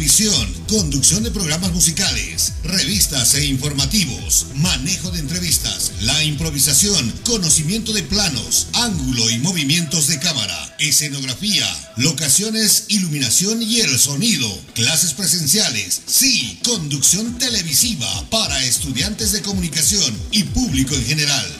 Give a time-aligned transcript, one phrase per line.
[0.00, 8.02] televisión, conducción de programas musicales, revistas e informativos, manejo de entrevistas, la improvisación, conocimiento de
[8.04, 11.66] planos, ángulo y movimientos de cámara, escenografía,
[11.98, 20.44] locaciones, iluminación y el sonido, clases presenciales, sí, conducción televisiva para estudiantes de comunicación y
[20.44, 21.59] público en general.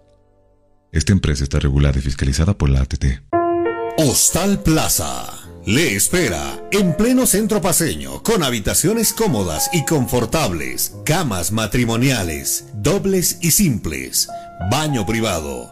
[0.91, 3.05] Esta empresa está regulada y fiscalizada por la ATT.
[3.97, 5.37] Hostal Plaza.
[5.65, 13.51] Le espera en pleno centro paseño, con habitaciones cómodas y confortables, camas matrimoniales, dobles y
[13.51, 14.27] simples,
[14.71, 15.71] baño privado,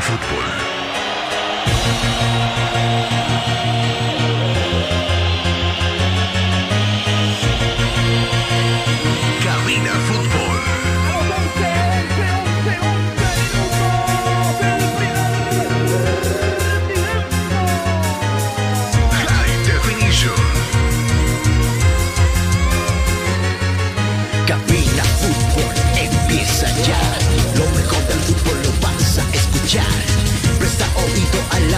[0.00, 0.69] Fútbol.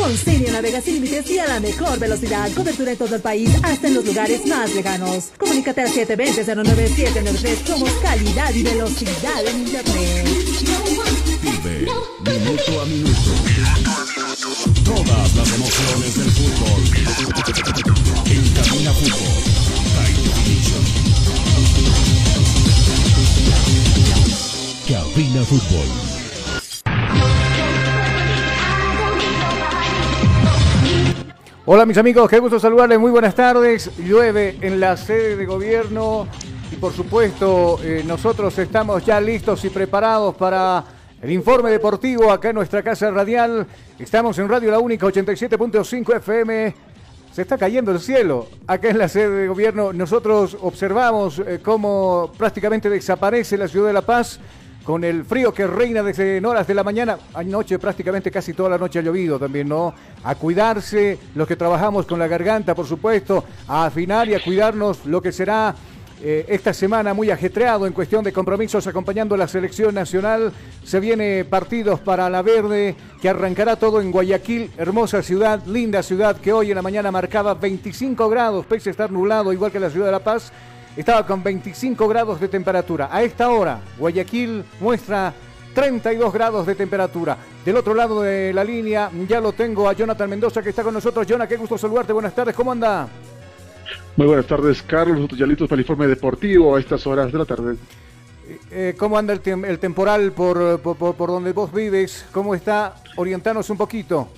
[0.00, 2.50] Con Cinia navegas sin límites y a la mejor velocidad.
[2.54, 5.28] Cobertura en todo el país, hasta en los lugares más lejanos.
[5.36, 7.66] Comunícate al 720-09793.
[7.66, 10.26] Somos calidad y velocidad en Internet.
[11.42, 11.86] Vive
[12.24, 13.30] minuto a minuto.
[14.84, 16.82] Todas las emociones del fútbol.
[18.24, 19.42] En Cabina Fútbol.
[24.88, 26.09] Cabina Fútbol.
[31.72, 33.96] Hola mis amigos, qué gusto saludarles, muy buenas tardes.
[33.96, 36.26] Llueve en la sede de gobierno
[36.72, 40.82] y por supuesto eh, nosotros estamos ya listos y preparados para
[41.22, 43.68] el informe deportivo acá en nuestra casa radial.
[44.00, 46.74] Estamos en Radio La Única 87.5 FM.
[47.30, 48.48] Se está cayendo el cielo.
[48.66, 53.92] Acá en la sede de gobierno nosotros observamos eh, cómo prácticamente desaparece la ciudad de
[53.92, 54.40] La Paz
[54.84, 57.18] con el frío que reina desde horas de la mañana.
[57.34, 59.94] Anoche prácticamente casi toda la noche ha llovido también, ¿no?
[60.24, 65.06] A cuidarse, los que trabajamos con la garganta, por supuesto, a afinar y a cuidarnos
[65.06, 65.74] lo que será
[66.22, 70.52] eh, esta semana muy ajetreado en cuestión de compromisos acompañando a la selección nacional.
[70.84, 76.36] Se viene partidos para la verde que arrancará todo en Guayaquil, hermosa ciudad, linda ciudad
[76.36, 79.88] que hoy en la mañana marcaba 25 grados, pese a estar nublado igual que la
[79.88, 80.52] ciudad de La Paz.
[81.00, 83.08] Estaba con 25 grados de temperatura.
[83.10, 85.32] A esta hora, Guayaquil muestra
[85.74, 87.38] 32 grados de temperatura.
[87.64, 90.92] Del otro lado de la línea ya lo tengo a Jonathan Mendoza que está con
[90.92, 91.26] nosotros.
[91.26, 92.12] Jonathan, qué gusto saludarte.
[92.12, 93.08] Buenas tardes, ¿cómo anda?
[94.14, 95.16] Muy buenas tardes, Carlos.
[95.16, 97.76] Nosotros ya listos para el informe deportivo a estas horas de la tarde.
[98.70, 102.26] Eh, ¿Cómo anda el, tem- el temporal por, por, donde vos vives?
[102.30, 102.96] ¿Cómo está?
[103.16, 104.28] Orientanos un poquito.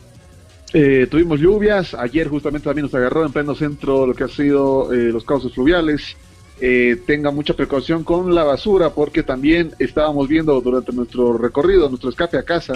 [0.72, 4.92] Eh, tuvimos lluvias, ayer justamente también nos agarró en pleno centro lo que ha sido
[4.92, 6.16] eh, los cauces fluviales.
[6.64, 12.10] Eh, tenga mucha precaución con la basura porque también estábamos viendo durante nuestro recorrido, nuestro
[12.10, 12.74] escape a casa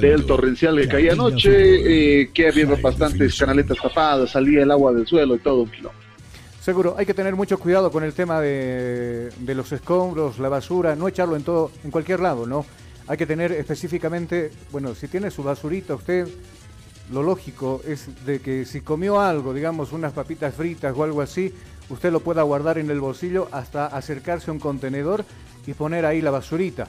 [0.00, 5.06] del torrencial que caía anoche, eh, que había bastantes canaletas tapadas, salía el agua del
[5.06, 5.98] suelo y todo un quilombo.
[6.62, 10.96] Seguro, hay que tener mucho cuidado con el tema de, de los escombros, la basura,
[10.96, 12.64] no echarlo en todo, en cualquier lado, ¿no?
[13.06, 16.26] Hay que tener específicamente, bueno, si tiene su basurita usted,
[17.12, 21.52] lo lógico es de que si comió algo, digamos unas papitas fritas o algo así,
[21.90, 25.24] usted lo pueda guardar en el bolsillo hasta acercarse a un contenedor
[25.66, 26.88] y poner ahí la basurita.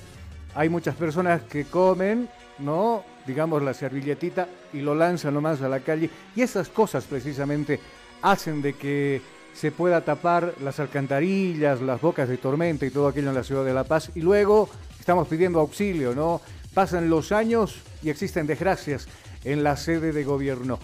[0.55, 3.03] Hay muchas personas que comen, ¿no?
[3.25, 6.09] Digamos la servilletita y lo lanzan nomás a la calle.
[6.35, 7.79] Y esas cosas precisamente
[8.21, 9.21] hacen de que
[9.53, 13.65] se pueda tapar las alcantarillas, las bocas de tormenta y todo aquello en la ciudad
[13.65, 14.11] de La Paz.
[14.15, 14.69] Y luego
[14.99, 16.41] estamos pidiendo auxilio, ¿no?
[16.73, 19.07] Pasan los años y existen desgracias
[19.43, 20.79] en la sede de gobierno.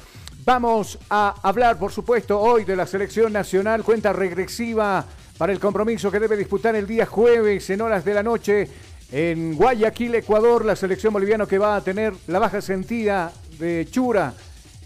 [0.48, 5.06] Vamos a hablar, por supuesto, hoy de la selección nacional, cuenta regresiva
[5.38, 8.70] para el compromiso que debe disputar el día jueves en horas de la noche
[9.12, 14.36] en Guayaquil, Ecuador, la selección boliviana que va a tener la baja sentida de Chura,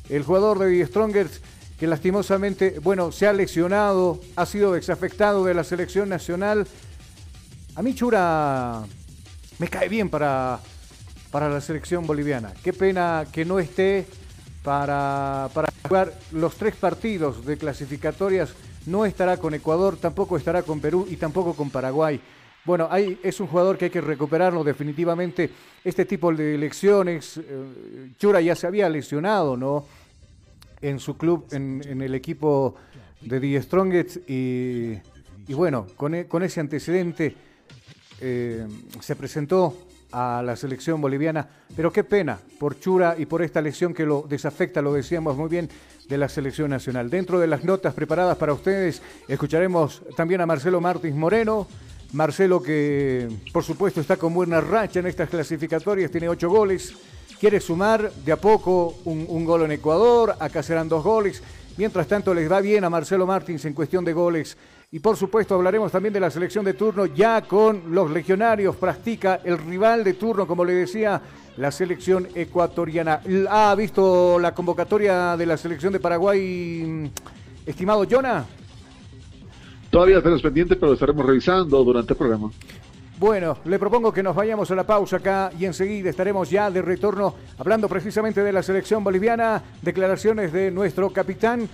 [0.09, 1.41] el jugador de Strongers,
[1.79, 6.65] que lastimosamente, bueno, se ha lesionado, ha sido desafectado de la selección nacional.
[7.75, 8.81] A mí Chura
[9.59, 10.59] me cae bien para,
[11.29, 12.51] para la selección boliviana.
[12.63, 14.07] Qué pena que no esté
[14.63, 18.53] para, para jugar los tres partidos de clasificatorias.
[18.85, 22.19] No estará con Ecuador, tampoco estará con Perú y tampoco con Paraguay.
[22.63, 25.49] Bueno, hay, es un jugador que hay que recuperarlo definitivamente.
[25.83, 29.85] Este tipo de lesiones, eh, Chura ya se había lesionado, ¿no?
[30.81, 32.75] En su club, en, en el equipo
[33.21, 34.99] de The Strongest y,
[35.47, 37.35] y bueno, con, e- con ese antecedente
[38.19, 38.67] eh,
[38.99, 39.75] se presentó
[40.11, 44.25] a la selección boliviana, pero qué pena por Chura y por esta lesión que lo
[44.27, 45.69] desafecta, lo decíamos muy bien,
[46.07, 47.09] de la selección nacional.
[47.09, 51.67] Dentro de las notas preparadas para ustedes, escucharemos también a Marcelo Martins Moreno.
[52.13, 56.93] Marcelo que, por supuesto, está con buena racha en estas clasificatorias, tiene ocho goles,
[57.39, 61.41] quiere sumar de a poco un, gol en Ecuador, acá serán dos goles.
[61.77, 64.57] Mientras tanto, les va bien a Marcelo Martins en cuestión de goles.
[64.93, 68.75] Y por supuesto hablaremos también de la selección de turno ya con los legionarios.
[68.75, 71.21] Practica el rival de turno, como le decía,
[71.55, 73.21] la selección ecuatoriana.
[73.49, 77.09] ¿Ha visto la convocatoria de la selección de Paraguay,
[77.65, 78.43] estimado Jonah?
[79.89, 82.51] Todavía tenemos pendiente, pero lo estaremos revisando durante el programa.
[83.17, 86.81] Bueno, le propongo que nos vayamos a la pausa acá y enseguida estaremos ya de
[86.81, 91.69] retorno hablando precisamente de la selección boliviana, declaraciones de nuestro capitán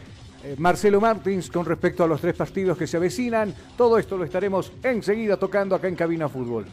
[0.57, 3.53] Marcelo Martins con respecto a los tres partidos que se avecinan.
[3.77, 6.65] Todo esto lo estaremos enseguida tocando acá en Cabina Fútbol.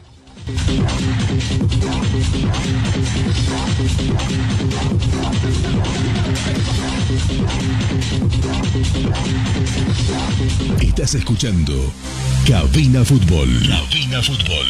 [10.81, 11.73] Estás escuchando
[12.47, 13.49] Cabina Fútbol.
[13.67, 14.67] Cabina Fútbol.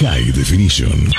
[0.00, 1.10] High Definition.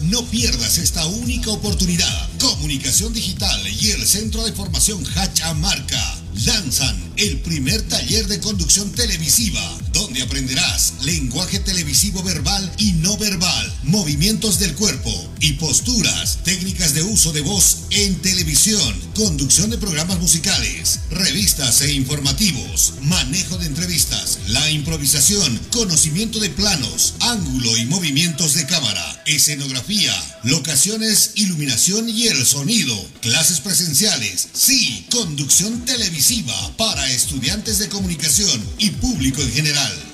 [0.00, 2.30] No pierdas esta única oportunidad.
[2.40, 9.60] Comunicación Digital y el Centro de Formación Hachamarca lanzan el primer taller de conducción televisiva,
[9.92, 15.10] donde aprenderás lenguaje televisivo verbal y no verbal, movimientos del cuerpo
[15.40, 21.92] y posturas, técnicas de uso de voz en televisión, conducción de programas musicales, revistas e
[21.92, 30.12] informativos, manejo de entrevistas, la improvisación, conocimiento de planos, ángulo y movimientos de cámara, escenografía,
[30.42, 36.23] locaciones, iluminación y el sonido, clases presenciales, sí, conducción televisiva
[36.78, 40.13] para estudiantes de comunicación y público en general.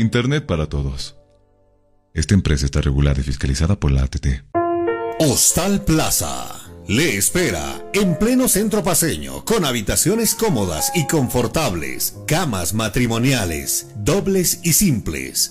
[0.00, 1.16] Internet para todos.
[2.14, 4.26] Esta empresa está regulada y fiscalizada por la ATT.
[5.20, 13.88] Hostal Plaza le espera en pleno centro paseño con habitaciones cómodas y confortables, camas matrimoniales,
[13.96, 15.50] dobles y simples,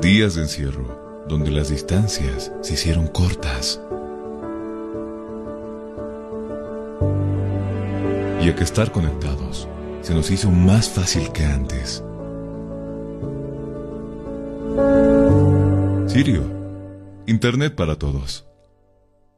[0.00, 3.80] Días de encierro, donde las distancias se hicieron cortas.
[8.40, 9.66] Y a que estar conectados
[10.02, 12.04] se nos hizo más fácil que antes.
[16.06, 16.44] Sirio,
[17.26, 18.44] Internet para todos.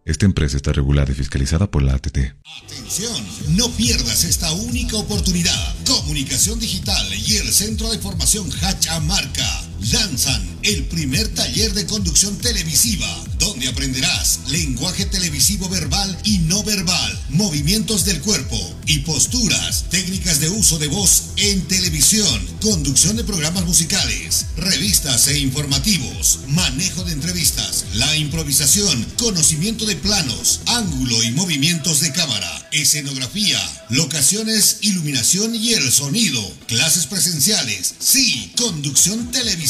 [0.05, 2.19] Esta empresa está regulada y fiscalizada por la ATT.
[2.67, 5.75] Atención, no pierdas esta única oportunidad.
[5.87, 13.09] Comunicación Digital y el Centro de Formación Hachamarca lanzan el primer taller de conducción televisiva,
[13.39, 20.51] donde aprenderás lenguaje televisivo verbal y no verbal, movimientos del cuerpo y posturas, técnicas de
[20.51, 27.87] uso de voz en televisión, conducción de programas musicales, revistas e informativos, manejo de entrevistas,
[27.95, 33.59] la improvisación, conocimiento de planos, ángulo y movimientos de cámara, escenografía,
[33.89, 39.70] locaciones, iluminación y el sonido, clases presenciales, sí, conducción televisiva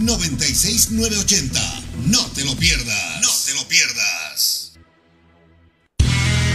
[0.00, 1.60] 706-96980.
[2.06, 3.20] No te lo pierdas.
[3.22, 4.72] No te lo pierdas.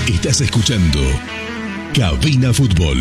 [0.07, 0.99] Estás escuchando
[1.93, 2.97] Cabina Fútbol.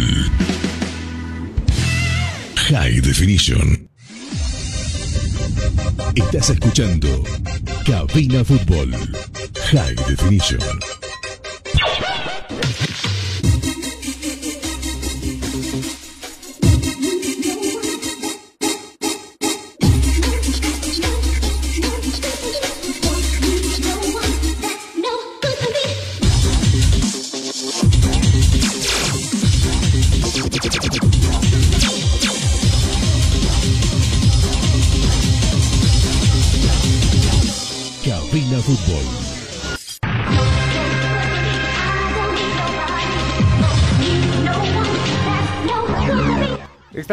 [2.56, 3.88] High Definition.
[6.14, 7.24] Estás escuchando
[7.86, 8.94] Cabina Fútbol.
[9.70, 10.60] High Definition.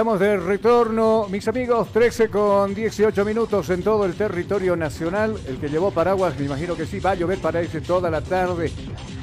[0.01, 5.35] Estamos de retorno, mis amigos, 13 con 18 minutos en todo el territorio nacional.
[5.47, 8.21] El que llevó paraguas, me imagino que sí, va a llover para ese toda la
[8.21, 8.71] tarde.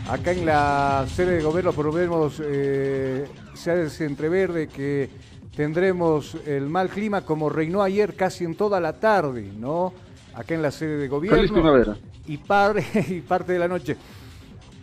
[0.09, 5.11] Acá en la sede de gobierno por lo menos eh, se hace entrever de que
[5.57, 9.93] tendremos el mal clima como reinó ayer casi en toda la tarde, ¿no?
[10.33, 11.39] Acá en la sede de gobierno.
[11.39, 11.97] Feliz primavera.
[12.29, 12.77] Y, par-
[13.09, 13.97] y parte de la noche.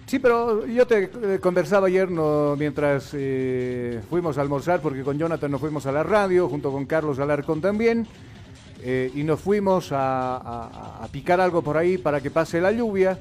[0.06, 5.18] Sí, pero yo te eh, conversaba ayer no, mientras eh, fuimos a almorzar, porque con
[5.18, 8.06] Jonathan nos fuimos a la radio, junto con Carlos Alarcón también,
[8.84, 10.36] eh, y nos fuimos a,
[11.04, 13.18] a- picar algo por ahí para que pase la lluvia.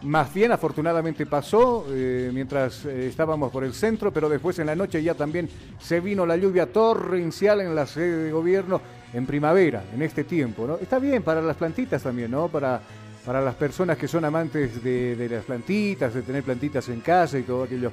[0.00, 5.14] Más bien, afortunadamente pasó mientras estábamos por el centro, pero después en la noche ya
[5.14, 5.48] también
[5.80, 8.82] se vino la lluvia torrencial en la sede de gobierno
[9.14, 10.66] en primavera, en este tiempo.
[10.66, 10.76] ¿no?
[10.76, 12.48] Está bien para las plantitas también, ¿no?
[12.48, 12.82] Para,
[13.24, 17.42] para las personas que son amantes de, las plantitas, de tener plantitas en casa y
[17.42, 17.90] todo aquello.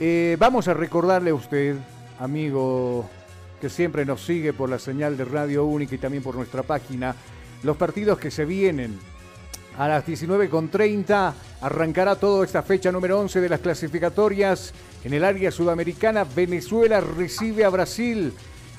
[0.00, 1.76] Eh, vamos a recordarle a usted,
[2.18, 3.08] amigo
[3.60, 7.14] que siempre nos sigue por la señal de Radio Única y también por nuestra página,
[7.62, 8.98] los partidos que se vienen.
[9.78, 15.52] A las 19.30 arrancará toda esta fecha número 11 de las clasificatorias en el área
[15.52, 16.24] sudamericana.
[16.24, 18.32] Venezuela recibe a Brasil.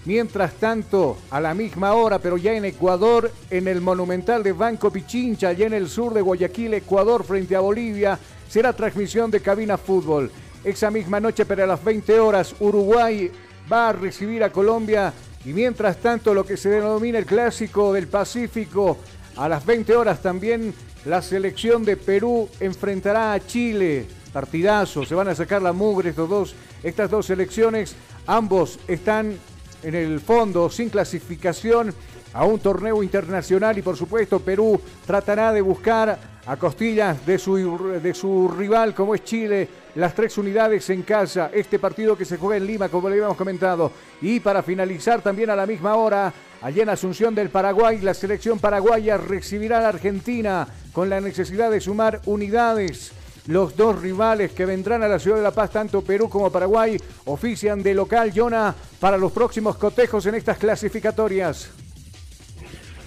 [0.05, 4.91] Mientras tanto, a la misma hora, pero ya en Ecuador, en el Monumental de Banco
[4.91, 8.19] Pichincha, allá en el sur de Guayaquil, Ecuador, frente a Bolivia,
[8.49, 10.29] será transmisión de Cabina Fútbol.
[10.63, 13.31] Esa misma noche, pero a las 20 horas, Uruguay
[13.71, 15.13] va a recibir a Colombia.
[15.45, 18.97] Y mientras tanto, lo que se denomina el Clásico del Pacífico,
[19.37, 20.73] a las 20 horas también
[21.05, 24.05] la selección de Perú enfrentará a Chile.
[24.33, 27.95] Partidazo, se van a sacar la mugre estos dos, estas dos selecciones.
[28.25, 29.37] Ambos están
[29.83, 31.93] en el fondo sin clasificación
[32.33, 33.77] a un torneo internacional.
[33.77, 39.15] Y por supuesto Perú tratará de buscar a costillas de su, de su rival como
[39.15, 43.07] es Chile las tres unidades en casa, este partido que se juega en Lima como
[43.07, 43.91] le habíamos comentado.
[44.21, 48.59] Y para finalizar también a la misma hora allá en Asunción del Paraguay la selección
[48.59, 53.13] paraguaya recibirá a la Argentina con la necesidad de sumar unidades
[53.47, 56.97] los dos rivales que vendrán a la ciudad de La Paz, tanto Perú como Paraguay,
[57.25, 61.69] ofician de local, Jonah, para los próximos cotejos en estas clasificatorias.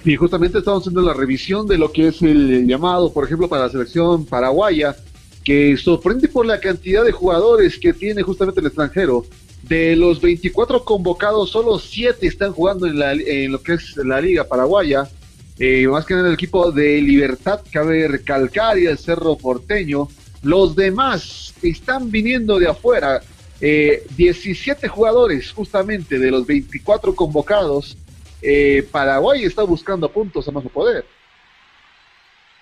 [0.04, 3.64] Y justamente estamos haciendo la revisión de lo que es el llamado, por ejemplo, para
[3.64, 4.94] la selección paraguaya,
[5.42, 9.24] que sorprende por la cantidad de jugadores que tiene justamente el extranjero.
[9.62, 14.20] De los 24 convocados, solo 7 están jugando en, la- en lo que es la
[14.20, 15.08] Liga Paraguaya.
[15.58, 20.06] Eh, más que nada el equipo de Libertad, cabe recalcar, y el Cerro Porteño.
[20.46, 23.20] Los demás están viniendo de afuera.
[23.60, 27.96] Eh, 17 jugadores, justamente de los 24 convocados.
[28.40, 31.04] Eh, Paraguay está buscando puntos a más poder.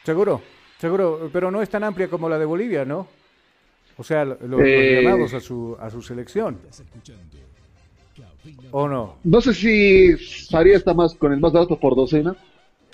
[0.03, 0.41] Seguro,
[0.81, 3.07] seguro, pero no es tan amplia como la de Bolivia, ¿no?
[3.99, 5.03] O sea, lo- los, Eh.
[5.03, 6.59] llamados a su, a su selección.
[8.71, 9.17] ¿O no?
[9.25, 10.17] No sé si
[10.51, 12.35] Faría está más con el más dato por docena,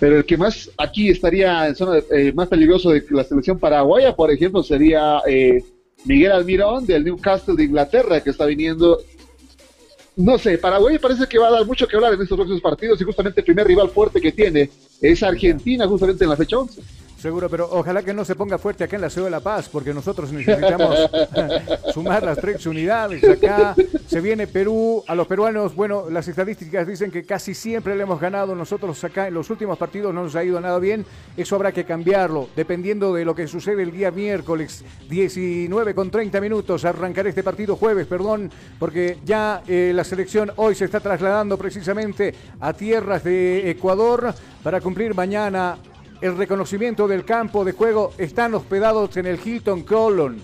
[0.00, 4.16] pero el que más aquí estaría en zona eh, más peligroso de la selección paraguaya,
[4.16, 5.62] por ejemplo, sería eh,
[6.06, 8.98] Miguel Almirón del Newcastle de Inglaterra, que está viniendo.
[10.16, 12.98] No sé, Paraguay parece que va a dar mucho que hablar en estos próximos partidos
[13.00, 14.70] y justamente el primer rival fuerte que tiene
[15.02, 16.80] es Argentina, justamente en la fecha 11.
[17.20, 19.68] Seguro, pero ojalá que no se ponga fuerte acá en la ciudad de La Paz,
[19.68, 20.96] porque nosotros necesitamos
[21.92, 23.22] sumar las tres unidades.
[23.28, 23.74] Acá
[24.06, 28.18] se viene Perú, a los peruanos, bueno, las estadísticas dicen que casi siempre le hemos
[28.18, 28.54] ganado.
[28.54, 31.04] Nosotros acá en los últimos partidos no nos ha ido nada bien.
[31.36, 36.40] Eso habrá que cambiarlo, dependiendo de lo que sucede el día miércoles, 19 con 30
[36.40, 36.86] minutos.
[36.86, 42.34] Arrancaré este partido jueves, perdón, porque ya eh, la selección hoy se está trasladando precisamente
[42.60, 45.76] a tierras de Ecuador para cumplir mañana
[46.20, 50.38] el reconocimiento del campo de juego están hospedados en el Hilton Colon.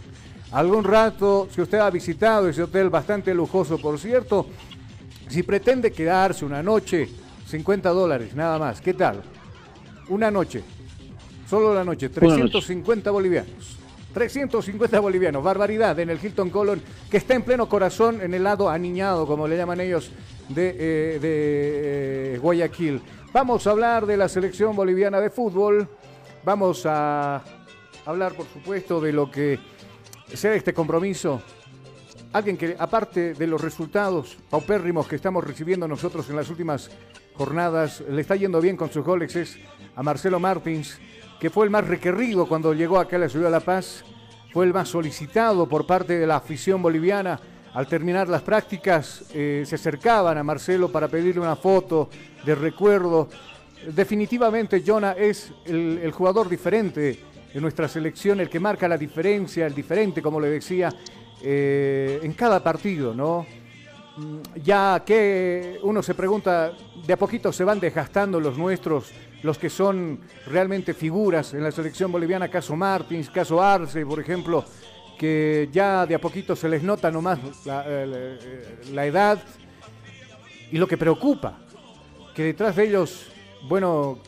[0.52, 4.46] Algún rato, si usted ha visitado ese hotel bastante lujoso, por cierto,
[5.28, 7.08] si pretende quedarse una noche,
[7.48, 8.80] 50 dólares, nada más.
[8.80, 9.22] ¿Qué tal?
[10.08, 10.62] Una noche.
[11.48, 13.76] Solo la noche, 350 bolivianos.
[14.14, 18.70] 350 bolivianos, barbaridad en el Hilton Colon, que está en pleno corazón, en el lado
[18.70, 20.10] aniñado, como le llaman ellos,
[20.48, 23.02] de, eh, de eh, Guayaquil.
[23.36, 25.86] Vamos a hablar de la selección boliviana de fútbol.
[26.42, 27.44] Vamos a
[28.06, 29.58] hablar, por supuesto, de lo que
[30.32, 31.42] será este compromiso.
[32.32, 36.90] Alguien que, aparte de los resultados paupérrimos que estamos recibiendo nosotros en las últimas
[37.34, 39.58] jornadas, le está yendo bien con sus goles, es
[39.94, 40.98] a Marcelo Martins,
[41.38, 44.02] que fue el más requerido cuando llegó acá a la ciudad de La Paz,
[44.50, 47.38] fue el más solicitado por parte de la afición boliviana
[47.76, 52.08] al terminar las prácticas eh, se acercaban a Marcelo para pedirle una foto
[52.42, 53.28] de recuerdo.
[53.94, 57.20] Definitivamente Jonah es el, jugador diferente
[57.52, 60.90] en nuestra selección, el que marca la diferencia, el diferente, como le decía,
[61.42, 63.44] eh, en cada partido, ¿no?
[64.16, 66.72] Mm, ya que uno se pregunta,
[67.06, 69.12] de a poquito se van desgastando los nuestros,
[69.42, 74.64] los que son realmente figuras en la selección boliviana, caso Martins, caso Arce, por ejemplo,
[75.16, 77.84] que ya de a poquito se les nota nomás la,
[78.92, 79.42] la, edad
[80.70, 81.58] y lo que preocupa,
[82.34, 83.28] que detrás de ellos,
[83.68, 84.18] bueno,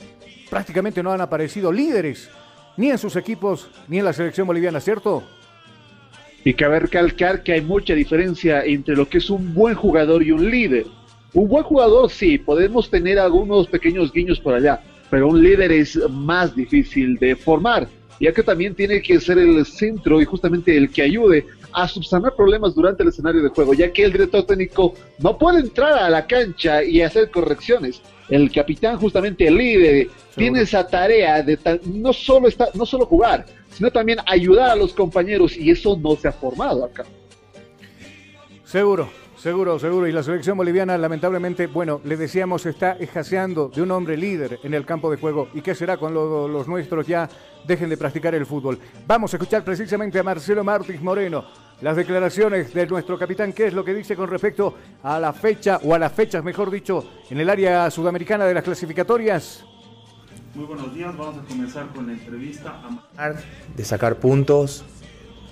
[0.49, 2.31] prácticamente no han aparecido líderes,
[2.77, 5.25] ni en sus equipos, ni en la selección boliviana, ¿cierto?
[6.45, 10.31] Y cabe recalcar que hay mucha diferencia entre lo que es un buen jugador y
[10.31, 10.87] un líder.
[11.35, 15.97] Un buen jugador sí, podemos tener algunos pequeños guiños por allá, pero un líder es
[16.09, 17.89] más difícil de formar
[18.21, 22.35] ya que también tiene que ser el centro y justamente el que ayude a subsanar
[22.35, 26.11] problemas durante el escenario de juego, ya que el director técnico no puede entrar a
[26.11, 28.01] la cancha y hacer correcciones.
[28.29, 33.47] El capitán, justamente el líder, tiene esa tarea de no solo, está, no solo jugar,
[33.71, 37.05] sino también ayudar a los compañeros y eso no se ha formado acá.
[38.65, 40.09] Seguro, Seguro, seguro.
[40.09, 44.75] Y la selección boliviana, lamentablemente, bueno, le decíamos, está escaseando de un hombre líder en
[44.75, 45.49] el campo de juego.
[45.55, 47.29] ¿Y qué será cuando los nuestros ya
[47.65, 48.81] dejen de practicar el fútbol?
[49.07, 51.45] Vamos a escuchar precisamente a Marcelo Martins Moreno
[51.81, 54.75] las declaraciones de nuestro capitán, qué es lo que dice con respecto
[55.05, 58.65] a la fecha, o a las fechas, mejor dicho, en el área sudamericana de las
[58.65, 59.65] clasificatorias.
[60.57, 62.81] Muy buenos días, vamos a comenzar con la entrevista.
[63.77, 64.85] De sacar puntos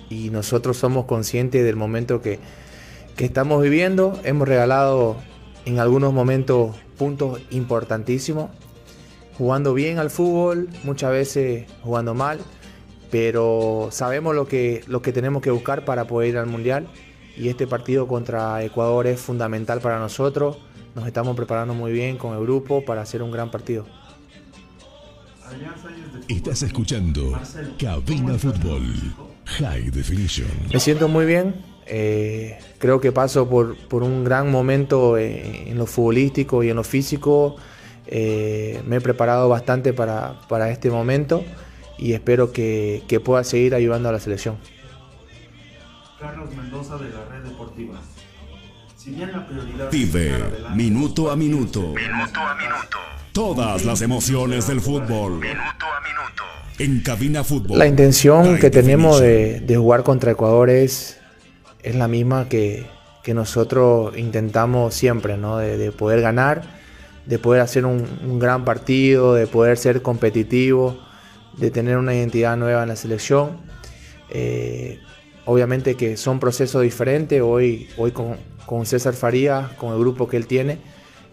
[0.09, 2.39] y nosotros somos conscientes del momento que
[3.17, 4.17] que estamos viviendo.
[4.23, 5.17] Hemos regalado
[5.65, 8.49] en algunos momentos puntos importantísimos,
[9.37, 12.39] jugando bien al fútbol, muchas veces jugando mal,
[13.11, 16.87] pero sabemos lo que, lo que tenemos que buscar para poder ir al Mundial
[17.35, 20.57] y este partido contra Ecuador es fundamental para nosotros.
[20.95, 23.85] Nos estamos preparando muy bien con el grupo para hacer un gran partido.
[26.27, 27.39] Estás escuchando
[27.79, 28.83] Cabina Fútbol
[29.45, 30.49] High Definition.
[30.73, 31.55] Me siento muy bien,
[31.89, 36.83] eh, creo que paso por, por un gran momento en, lo futbolístico y en lo
[36.83, 37.55] físico.
[38.07, 41.43] Eh, me he preparado bastante para, para, este momento
[41.97, 44.57] y espero que, que, pueda seguir ayudando a la selección.
[46.19, 47.99] Carlos Mendoza de la Red Deportiva.
[48.95, 50.33] Si bien la prioridad Vive
[50.73, 51.81] minuto a minuto.
[51.81, 52.97] Minuto a minuto.
[53.33, 55.39] Todas las emociones del fútbol.
[55.39, 56.43] Minuto a minuto.
[56.79, 57.77] En cabina fútbol.
[57.77, 61.16] La intención que tenemos de, de jugar contra Ecuador es
[61.87, 62.85] es la misma que,
[63.27, 65.57] nosotros intentamos siempre, ¿no?
[65.57, 66.61] De, poder ganar,
[67.25, 70.97] de poder hacer un, gran partido, de poder ser competitivo,
[71.57, 73.57] de tener una identidad nueva en la selección.
[74.29, 74.99] Eh,
[75.43, 80.37] obviamente que son procesos diferentes, hoy, hoy con, con César Farías, con el grupo que
[80.37, 80.77] él tiene,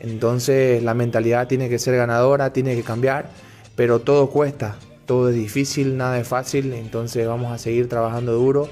[0.01, 3.31] entonces la mentalidad tiene que ser ganadora, tiene que cambiar,
[3.77, 8.69] pero todo cuesta, todo es difícil, nada es fácil, entonces vamos a seguir trabajando duro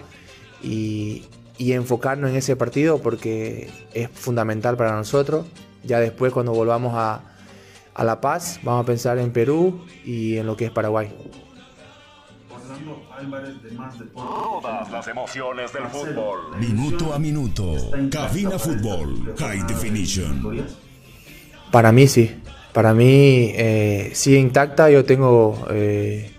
[0.61, 1.23] y,
[1.59, 5.47] y enfocarnos en ese partido porque es fundamental para nosotros.
[5.85, 7.23] Ya después cuando volvamos a,
[7.95, 11.12] a La Paz vamos a pensar en Perú y en lo que es Paraguay.
[14.15, 16.59] Todas las emociones del fútbol.
[16.59, 17.77] Minuto a minuto.
[18.11, 19.35] Cabina Fútbol.
[19.38, 20.67] High Definition.
[21.71, 22.43] Para mí sí.
[22.73, 24.91] Para mí eh, sigue intacta.
[24.91, 26.33] Yo tengo eh,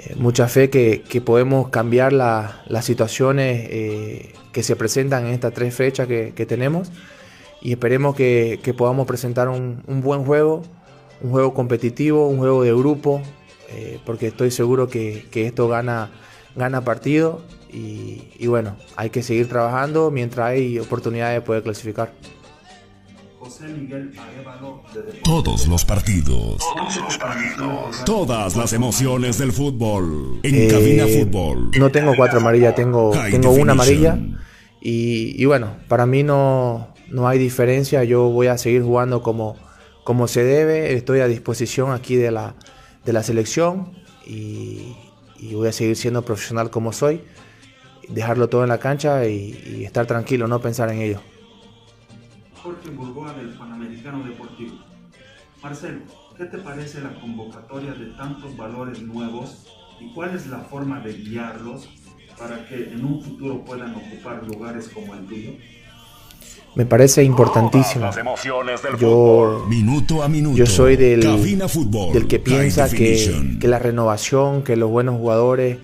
[0.00, 5.74] eh, mucha fe que, podemos cambiar las situaciones eh, que se presentan en estas tres
[5.74, 6.90] fechas que, tenemos
[7.60, 10.62] y esperemos que, podamos presentar un, buen juego,
[11.20, 13.20] un juego competitivo, un juego de grupo,
[13.68, 16.10] eh, porque estoy seguro que, esto gana,
[16.56, 22.12] gana partido y, y bueno, hay que seguir trabajando mientras hay oportunidades de poder clasificar.
[25.24, 26.62] Todos los partidos.
[28.04, 30.40] Todas las emociones del fútbol.
[30.42, 31.70] En eh, Cabina Fútbol.
[31.78, 34.18] No tengo cuatro amarillas, tengo, tengo una amarilla.
[34.80, 38.04] Y, bueno, para mí no, no hay diferencia.
[38.04, 39.56] Yo voy a seguir jugando como,
[40.04, 40.94] como se debe.
[40.94, 42.54] Estoy a disposición aquí de la,
[43.04, 43.92] de la selección.
[44.26, 44.96] Y,
[45.52, 47.22] voy a seguir siendo profesional como soy.
[48.08, 51.20] Dejarlo todo en la cancha y estar tranquilo, no pensar en ello.
[52.62, 54.76] Jorge Burgoa del Panamericano Deportivo.
[55.62, 56.00] Marcelo,
[56.36, 59.66] ¿qué te parece la convocatoria de tantos valores nuevos
[59.98, 61.88] y cuál es la forma de guiarlos
[62.38, 65.52] para que en un futuro puedan ocupar lugares como el tuyo?
[66.74, 68.10] Me parece importantísimo.
[68.98, 74.76] Yo, minuto a minuto, yo soy del, del que piensa que, que, la renovación, que
[74.76, 75.78] los buenos jugadores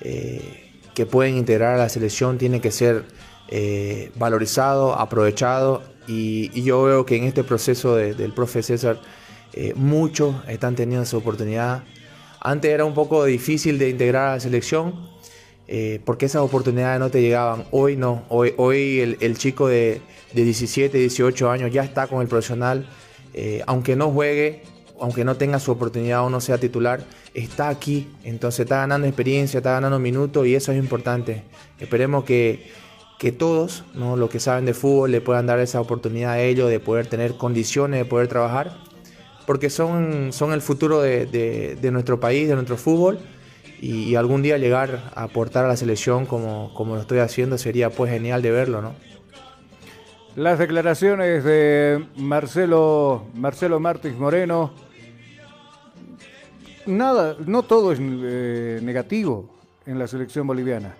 [0.00, 3.04] eh, que pueden integrar a la selección tiene que ser
[3.48, 9.00] eh, valorizado, aprovechado y, yo veo que en este proceso del profe César
[9.52, 11.84] eh, muchos están teniendo esa oportunidad.
[12.40, 15.08] Antes era un poco difícil de integrar a la selección
[15.68, 17.64] eh, porque esas oportunidades no te llegaban.
[17.70, 20.00] Hoy no, hoy, hoy el, chico de,
[20.34, 22.88] 17, 18 años ya está con el profesional,
[23.34, 24.62] eh, aunque no juegue,
[25.00, 29.58] aunque no tenga su oportunidad o no sea titular, está aquí, entonces está ganando experiencia,
[29.58, 31.44] está ganando minutos y eso es importante.
[31.78, 32.72] Esperemos que
[33.20, 34.16] que todos, ¿no?
[34.16, 37.36] los que saben de fútbol, le puedan dar esa oportunidad a ellos de poder tener
[37.36, 38.78] condiciones de poder trabajar,
[39.46, 43.18] porque son, son el futuro de, nuestro país, de nuestro fútbol,
[43.78, 47.90] y, algún día llegar a aportar a la selección como, como lo estoy haciendo sería
[47.90, 48.94] pues genial de verlo, ¿no?
[50.34, 54.72] Las declaraciones de Marcelo, Marcelo Martins Moreno,
[56.86, 59.50] nada, no todo es eh, negativo
[59.84, 60.94] en la selección boliviana.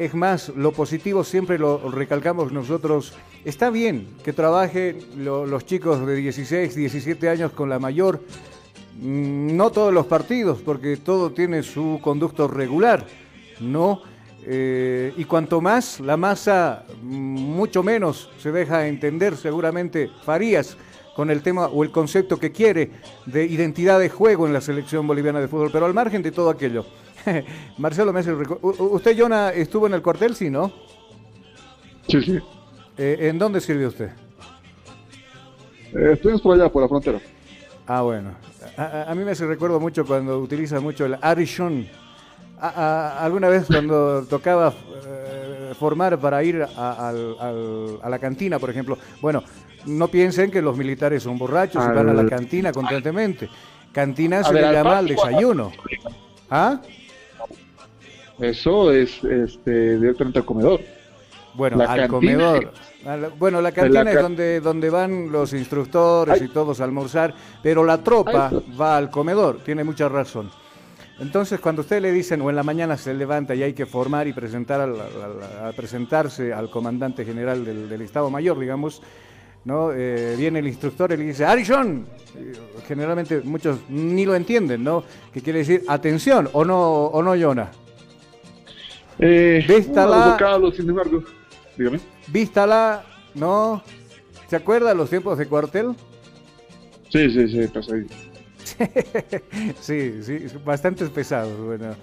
[0.00, 3.12] Es más, lo positivo siempre lo recalcamos nosotros.
[3.44, 8.22] Está bien que trabajen los chicos de 16, 17 años con la mayor.
[8.98, 13.04] Mm, no todos los partidos, porque todo tiene su conducto regular,
[13.60, 14.00] ¿no?
[14.46, 20.78] Eh, y cuanto más la masa, mm, mucho menos se deja entender seguramente Farías
[21.14, 22.90] con el tema o el concepto que quiere
[23.26, 26.48] de identidad de juego en la selección boliviana de fútbol, pero al margen de todo
[26.48, 26.86] aquello.
[27.78, 30.72] Marcelo me ¿Usted, Jonah, estuvo en el cuartel, sí, no?
[32.08, 32.38] Sí, sí.
[32.98, 34.10] Eh, ¿En dónde sirve usted?
[35.94, 37.20] Eh, estuvimos por allá, por la frontera.
[37.86, 38.30] Ah, bueno.
[38.76, 41.88] A, mí me hace recuerdo mucho cuando utiliza mucho el Arishon.
[42.60, 44.72] alguna vez cuando tocaba
[45.06, 47.12] eh, formar para ir a,
[48.08, 48.98] la cantina, por ejemplo.
[49.20, 49.42] Bueno,
[49.86, 53.48] no piensen que los militares son borrachos y van a la cantina constantemente.
[53.92, 55.72] Cantina se le llama al desayuno.
[56.50, 56.80] ¿Ah?
[58.40, 60.80] Eso es este, directamente al comedor.
[61.54, 62.72] Bueno, al comedor.
[63.38, 67.98] bueno, la cantina es donde, donde van los instructores y todos a almorzar, pero la
[67.98, 68.50] tropa
[68.80, 70.50] va al comedor, tiene mucha razón.
[71.18, 74.26] Entonces, cuando usted le dicen, o en la mañana se levanta y hay que formar
[74.26, 79.02] y presentar a presentarse al comandante general del, Estado Mayor, digamos,
[79.66, 79.92] ¿no?
[79.92, 82.06] Eh, viene el instructor y le dice, Arishon,
[82.88, 85.04] generalmente muchos ni lo entienden, ¿no?
[85.30, 87.70] Que quiere decir atención, o no, o no, Jonah.
[89.20, 90.38] Eh, Vístala.
[90.74, 91.22] sin embargo.
[91.76, 92.00] Dígame.
[92.28, 93.04] Vístala,
[93.34, 93.82] ¿no?
[94.48, 95.94] ¿Se acuerda los tiempos de cuartel?
[97.10, 98.06] Sí, sí, sí, pasa ahí.
[99.80, 101.58] sí, sí, bastante pesados.
[101.58, 101.94] Bueno,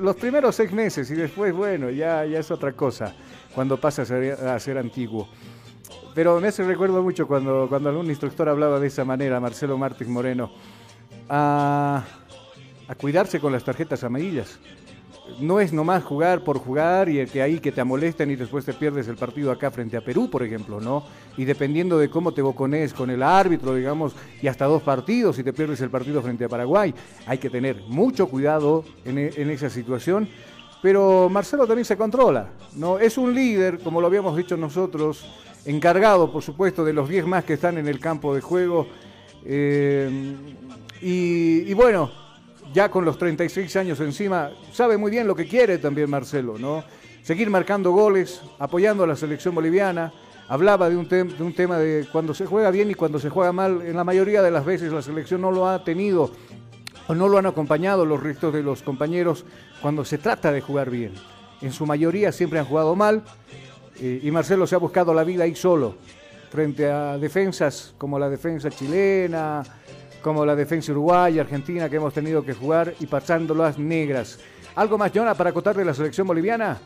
[0.00, 3.14] los primeros seis meses y después, bueno, ya, ya es otra cosa
[3.54, 5.28] cuando pasa a ser, antiguo.
[6.14, 10.10] Pero me hace recuerdo mucho cuando, cuando algún instructor hablaba de esa manera, Marcelo Martins
[10.10, 10.50] Moreno,
[11.28, 12.04] a,
[12.88, 14.58] a cuidarse con las tarjetas amarillas
[15.38, 18.72] no es nomás jugar por jugar y que ahí que te amolesten y después te
[18.72, 21.04] pierdes el partido acá frente a Perú, por ejemplo, ¿no?
[21.36, 25.44] Y dependiendo de cómo te bocones con el árbitro, digamos, y hasta dos partidos y
[25.44, 26.94] te pierdes el partido frente a Paraguay,
[27.26, 30.28] hay que tener mucho cuidado en, e, en esa situación.
[30.82, 32.98] Pero Marcelo también se controla, ¿no?
[32.98, 35.24] Es un líder, como lo habíamos dicho nosotros,
[35.66, 38.86] encargado, por supuesto, de los 10 más que están en el campo de juego.
[39.44, 40.34] Eh,
[41.02, 42.10] y bueno,
[42.72, 46.84] ya con los 36 años encima, sabe muy bien lo que quiere también Marcelo, ¿no?
[47.22, 50.12] Seguir marcando goles, apoyando a la selección boliviana.
[50.48, 53.82] Hablaba de un, tema de cuando se juega bien y cuando se juega mal.
[53.82, 56.30] En la mayoría de las veces la selección no lo ha tenido
[57.06, 59.44] o no lo han acompañado los restos de los compañeros
[59.80, 61.12] cuando se trata de jugar bien.
[61.60, 63.22] En su mayoría siempre han jugado mal
[64.00, 65.96] eh, y Marcelo se ha buscado la vida ahí solo,
[66.50, 69.62] frente a defensas como la defensa chilena,
[70.22, 74.38] como la defensa uruguaya, argentina, que hemos tenido que jugar y pasándolas negras.
[74.76, 76.78] ¿Algo más, Jonah, para acotar de la selección boliviana?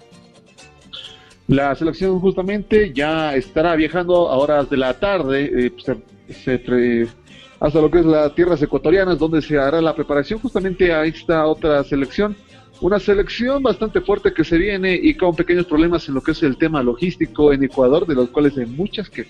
[1.46, 5.70] La selección justamente ya estará viajando a horas de la tarde
[6.46, 7.06] eh,
[7.60, 11.46] hasta lo que es las tierras ecuatorianas, donde se hará la preparación justamente a esta
[11.46, 12.34] otra selección.
[12.80, 16.42] Una selección bastante fuerte que se viene y con pequeños problemas en lo que es
[16.42, 19.26] el tema logístico en Ecuador, de los cuales hay muchas que...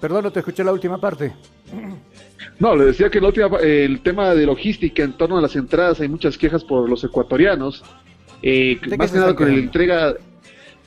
[0.00, 1.32] Perdón, no te escuché la última parte.
[2.58, 6.38] No, le decía que el tema de logística en torno a las entradas hay muchas
[6.38, 7.84] quejas por los ecuatorianos
[8.42, 10.14] eh, más que nada con la entrega,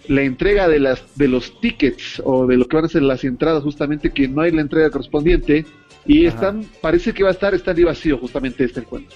[0.08, 3.24] la entrega de las de los tickets o de lo que van a ser las
[3.24, 5.66] entradas, justamente que no hay la entrega correspondiente
[6.06, 9.16] y están, parece que va a estar estadio vacío justamente este encuentro.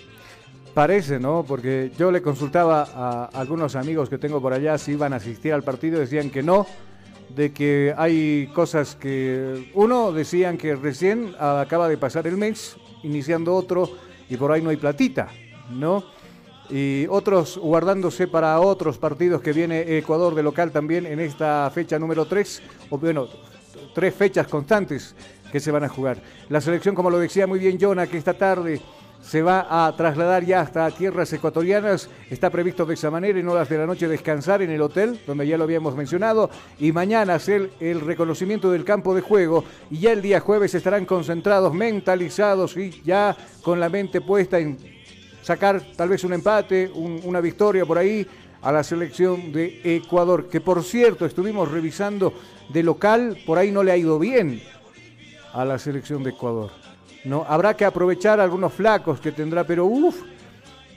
[0.73, 1.43] Parece, ¿no?
[1.45, 5.51] Porque yo le consultaba a algunos amigos que tengo por allá si iban a asistir
[5.51, 6.67] al partido, decían que no,
[7.29, 13.55] de que hay cosas que uno decían que recién acaba de pasar el mes, iniciando
[13.55, 13.89] otro
[14.29, 15.29] y por ahí no hay platita,
[15.71, 16.03] ¿no?
[16.69, 21.97] y otros guardándose para otros partidos que viene Ecuador de local también en esta fecha
[21.97, 23.27] número 3, o bueno,
[23.93, 25.15] tres fechas constantes
[25.51, 26.17] que se van a jugar.
[26.49, 28.81] La selección, como lo decía muy bien Jonah, que esta tarde
[29.21, 32.09] se va a trasladar ya hasta tierras ecuatorianas.
[32.29, 35.47] Está previsto de esa manera en horas de la noche descansar en el hotel, donde
[35.47, 36.49] ya lo habíamos mencionado,
[36.79, 39.63] y mañana hacer el reconocimiento del campo de juego.
[39.89, 44.77] Y ya el día jueves estarán concentrados, mentalizados y ya con la mente puesta en
[45.41, 48.27] sacar tal vez un empate, una victoria por ahí
[48.61, 52.33] a la selección de Ecuador, que por cierto estuvimos revisando
[52.69, 54.61] de local, por ahí no le ha ido bien
[55.53, 56.71] a la selección de Ecuador.
[57.25, 60.21] No, habrá que aprovechar algunos flacos que tendrá, pero uff,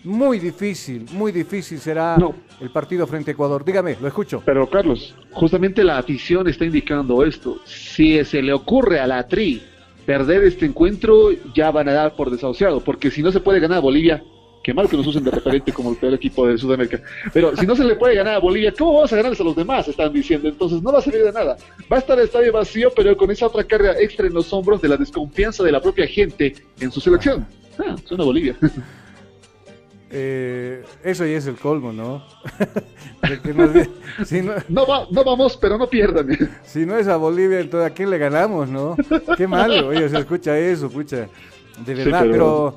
[0.04, 2.16] muy difícil, muy difícil será
[2.60, 3.64] el partido frente a Ecuador.
[3.64, 4.42] Dígame, lo escucho.
[4.44, 7.60] Pero Carlos, justamente la afición está indicando esto.
[7.64, 9.62] Si se le ocurre a la TRI
[10.06, 13.82] perder este encuentro, ya van a dar por desahuciado, porque si no se puede ganar
[13.82, 14.22] Bolivia,
[14.62, 17.00] Qué mal que nos usen de referente como el peor equipo de Sudamérica.
[17.32, 19.56] Pero si no se le puede ganar a Bolivia, ¿cómo vamos a ganarles a los
[19.56, 19.88] demás?
[19.88, 20.48] Están diciendo.
[20.48, 21.56] Entonces no va a servir de nada.
[21.90, 24.82] Va a estar el estadio vacío, pero con esa otra carga extra en los hombros
[24.82, 27.46] de la desconfianza de la propia gente en su selección.
[27.78, 28.56] Ah, suena Bolivia.
[30.12, 32.24] Eh, eso ya es el colmo, ¿no?
[34.68, 36.36] no, no, vamos, pero no pierdan.
[36.64, 38.96] Si no es a Bolivia, entonces ¿a quién le ganamos, no?
[39.36, 41.28] Qué malo, oye, se escucha eso, pucha.
[41.84, 42.74] De verdad, pero...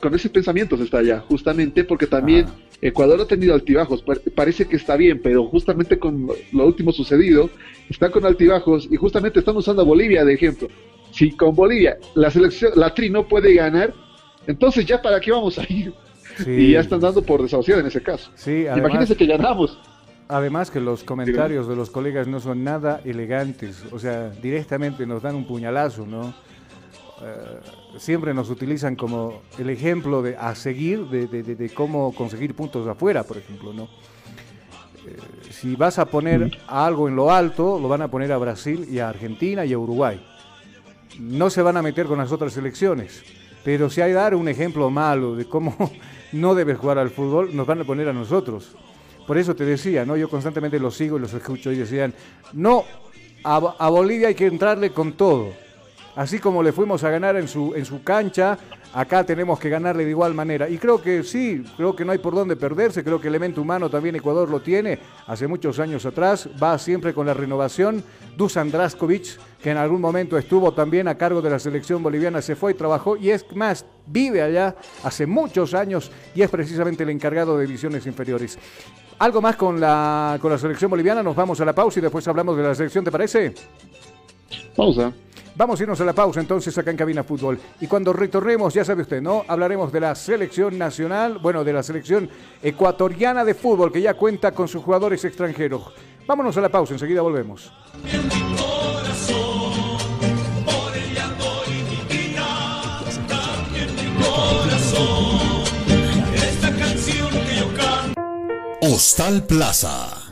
[0.00, 2.46] con ese pensamiento se está allá, justamente porque también
[2.80, 7.48] Ecuador ha tenido altibajos, parece que está bien, pero justamente con lo último sucedido,
[7.88, 10.68] está con altibajos y justamente están usando a Bolivia de ejemplo.
[11.12, 13.94] Si con Bolivia la selección, la TRI no puede ganar,
[14.46, 15.92] entonces ya para qué vamos a ir.
[16.46, 18.30] Y ya están dando por desahuciado en ese caso.
[18.34, 19.78] Sí, Imagínense que ganamos.
[20.28, 25.22] Además que los comentarios de los colegas no son nada elegantes, o sea, directamente nos
[25.22, 26.30] dan un puñalazo, ¿no?
[27.22, 27.60] Eh,
[27.98, 33.38] siempre nos utilizan como el ejemplo de, a seguir de, cómo conseguir puntos afuera, por
[33.38, 33.84] ejemplo, ¿no?
[35.04, 35.16] Eh,
[35.50, 39.00] si vas a poner algo en lo alto, lo van a poner a Brasil y
[39.00, 40.24] a Argentina y a Uruguay.
[41.18, 43.22] No se van a meter con las otras selecciones,
[43.64, 45.76] pero si hay dar un ejemplo malo de cómo
[46.32, 48.76] no debes jugar al fútbol, nos van a poner a nosotros.
[49.26, 50.16] Por eso te decía, ¿no?
[50.16, 52.12] Yo constantemente los sigo y los escucho y decían,
[52.52, 52.84] no,
[53.44, 55.52] a Bolivia hay que entrarle con todo
[56.16, 58.58] así como le fuimos a ganar en su, en su cancha,
[58.92, 60.68] acá tenemos que ganarle de igual manera.
[60.68, 63.62] Y creo que sí, creo que no hay por dónde perderse, creo que el elemento
[63.62, 68.02] humano también Ecuador lo tiene, hace muchos años atrás, va siempre con la renovación.
[68.36, 72.56] Dusan Draskovic, que en algún momento estuvo también a cargo de la selección boliviana, se
[72.56, 77.10] fue y trabajó, y es más, vive allá hace muchos años y es precisamente el
[77.10, 78.58] encargado de divisiones inferiores.
[79.18, 81.22] ¿Algo más con la, con la selección boliviana?
[81.22, 83.54] Nos vamos a la pausa y después hablamos de la selección, ¿te parece?
[84.74, 85.12] Pausa.
[85.62, 87.56] Vamos a irnos a la pausa entonces acá en Cabina Fútbol.
[87.80, 89.44] Y cuando retornemos, ya sabe usted, ¿no?
[89.46, 92.28] Hablaremos de la selección nacional, bueno, de la selección
[92.60, 95.92] ecuatoriana de fútbol que ya cuenta con sus jugadores extranjeros.
[96.26, 97.72] Vámonos a la pausa, enseguida volvemos.
[108.80, 110.31] Hostal Plaza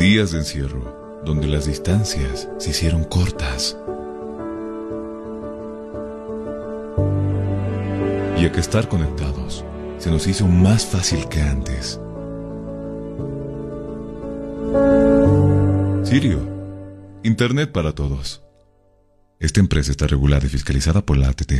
[0.00, 3.76] Días de encierro, donde las distancias se hicieron cortas.
[8.38, 9.62] Y a que estar conectados
[9.98, 12.00] se nos hizo más fácil que antes.
[16.02, 16.48] Sirio,
[17.22, 18.40] Internet para todos.
[19.38, 21.52] Esta empresa está regulada y fiscalizada por la ATT.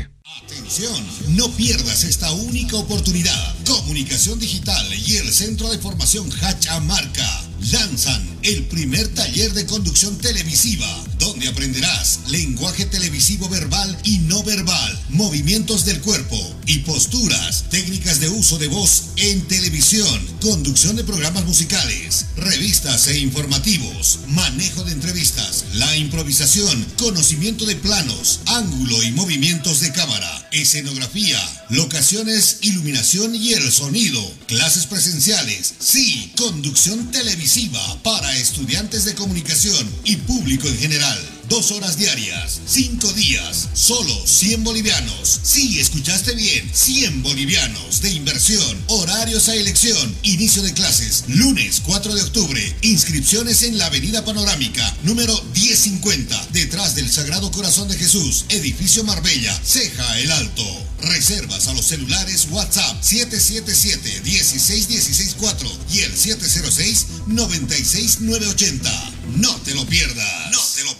[0.44, 3.59] Atención, no pierdas esta única oportunidad.
[3.70, 10.86] Comunicación Digital y el Centro de Formación Hachamarca lanzan el primer taller de conducción televisiva,
[11.18, 18.28] donde aprenderás lenguaje televisivo verbal y no verbal, movimientos del cuerpo y posturas, técnicas de
[18.28, 25.66] uso de voz en televisión, conducción de programas musicales, revistas e informativos, manejo de entrevistas,
[25.74, 33.59] la improvisación, conocimiento de planos, ángulo y movimientos de cámara, escenografía, locaciones, iluminación y el
[33.68, 41.18] sonido, clases presenciales, sí, conducción televisiva para estudiantes de comunicación y público en general.
[41.48, 45.40] Dos horas diarias, cinco días, solo 100 bolivianos.
[45.42, 52.14] Sí, escuchaste bien, 100 bolivianos de inversión, horarios a elección, inicio de clases, lunes 4
[52.14, 58.44] de octubre, inscripciones en la Avenida Panorámica, número 1050, detrás del Sagrado Corazón de Jesús,
[58.50, 60.89] edificio Marbella, Ceja el Alto.
[61.02, 69.12] Reservas a los celulares WhatsApp 777-16164 y el 706-96980.
[69.36, 70.50] No te lo pierdas.
[70.52, 70.99] No te lo pierdas.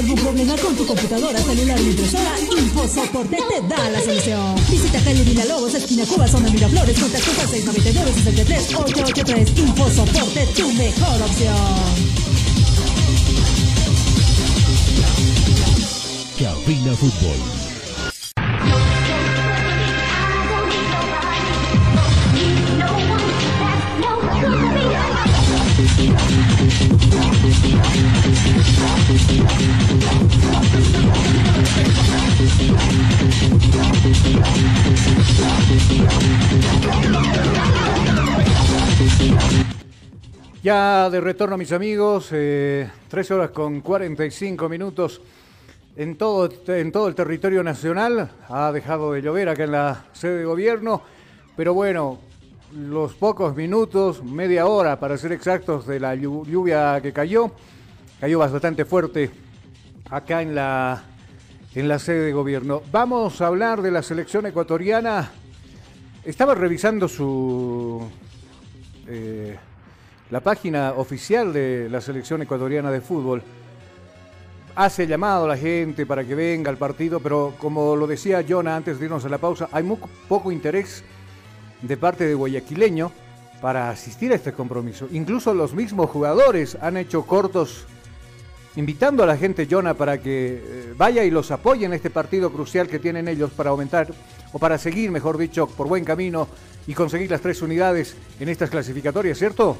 [0.00, 2.34] Algún problema con tu computadora, celular o impresora?
[2.40, 4.54] InfoSoporte te da la solución.
[4.70, 11.22] Visita calle Villalobos, esquina Cuba, zona Miraflores, contacto al 699 63 883 InfoSoporte, tu mejor
[11.22, 11.56] opción.
[16.38, 17.59] Cabina Fútbol.
[40.62, 45.22] Ya de retorno, mis amigos, eh, 3 horas con 45 minutos
[45.96, 48.30] en todo, en todo el territorio nacional.
[48.48, 51.00] Ha dejado de llover acá en la sede de gobierno,
[51.56, 52.18] pero bueno,
[52.76, 57.50] los pocos minutos, media hora para ser exactos, de la llu- lluvia que cayó,
[58.20, 59.30] cayó bastante fuerte
[60.10, 61.02] acá en la,
[61.74, 62.82] en la sede de gobierno.
[62.92, 65.30] Vamos a hablar de la selección ecuatoriana.
[66.22, 68.06] Estaba revisando su...
[69.08, 69.56] eh,
[70.30, 73.42] la página oficial de la selección ecuatoriana de fútbol
[74.76, 78.76] hace llamado a la gente para que venga al partido, pero como lo decía Jonah
[78.76, 81.02] antes de irnos a la pausa, hay muy poco interés
[81.82, 83.10] de parte de guayaquileño
[83.60, 85.08] para asistir a este compromiso.
[85.10, 87.86] Incluso los mismos jugadores han hecho cortos
[88.76, 92.52] invitando a la gente, Jonah, para que eh, vaya y los apoye en este partido
[92.52, 94.08] crucial que tienen ellos para aumentar,
[94.52, 96.48] o para seguir, mejor dicho, por buen camino
[96.86, 99.76] y conseguir las tres unidades en estas clasificatorias, ¿cierto?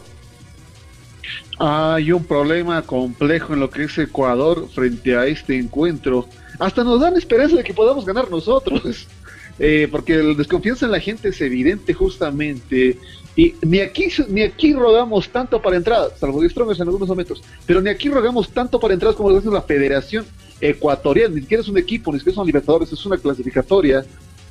[1.63, 6.27] Hay un problema complejo en lo que es Ecuador frente a este encuentro.
[6.59, 9.07] Hasta nos dan esperanza de que podamos ganar nosotros.
[9.63, 12.97] Eh, porque la desconfianza en la gente es evidente justamente.
[13.37, 17.83] Y ni aquí, ni aquí rogamos tanto para entradas, salvo Strongers en algunos momentos, pero
[17.83, 20.25] ni aquí rogamos tanto para entradas como lo hace la Federación
[20.63, 21.35] Ecuatoriana.
[21.35, 24.03] Ni siquiera es un equipo, ni siquiera son Libertadores, es una clasificatoria.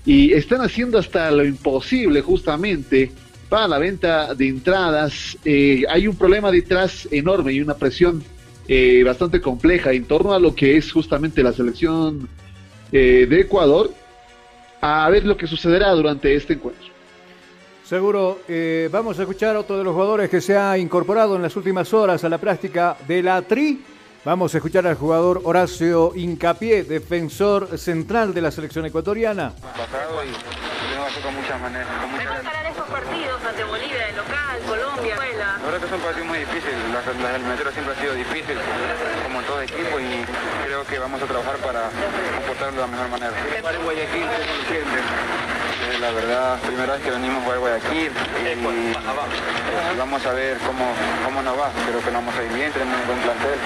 [0.05, 3.11] Y están haciendo hasta lo imposible justamente
[3.49, 5.37] para la venta de entradas.
[5.43, 8.23] Eh, hay un problema detrás enorme y una presión
[8.67, 12.29] eh, bastante compleja en torno a lo que es justamente la selección
[12.91, 13.91] eh, de Ecuador.
[14.81, 16.87] A ver lo que sucederá durante este encuentro.
[17.83, 21.41] Seguro, eh, vamos a escuchar a otro de los jugadores que se ha incorporado en
[21.41, 23.83] las últimas horas a la práctica de la TRI.
[24.23, 29.53] Vamos a escuchar al jugador Horacio Incapié, defensor central de la selección ecuatoriana.
[29.59, 31.87] pasado y lo con muchas maneras.
[31.99, 32.68] Con muchas
[35.69, 38.57] verdad que es un partido muy difícil, la, la eliminatoria siempre ha sido difícil,
[39.23, 40.25] como en todo equipo, y
[40.65, 41.81] creo que vamos a trabajar para
[42.37, 43.33] comportarlo de la mejor manera.
[43.37, 44.23] En Guayaquil.
[44.23, 50.85] Eh, La verdad, primera vez que venimos a Guayaquil y, y vamos a ver cómo,
[51.25, 51.69] cómo nos va.
[51.85, 53.59] Creo que nos vamos a ir bien, tenemos un buen plantel,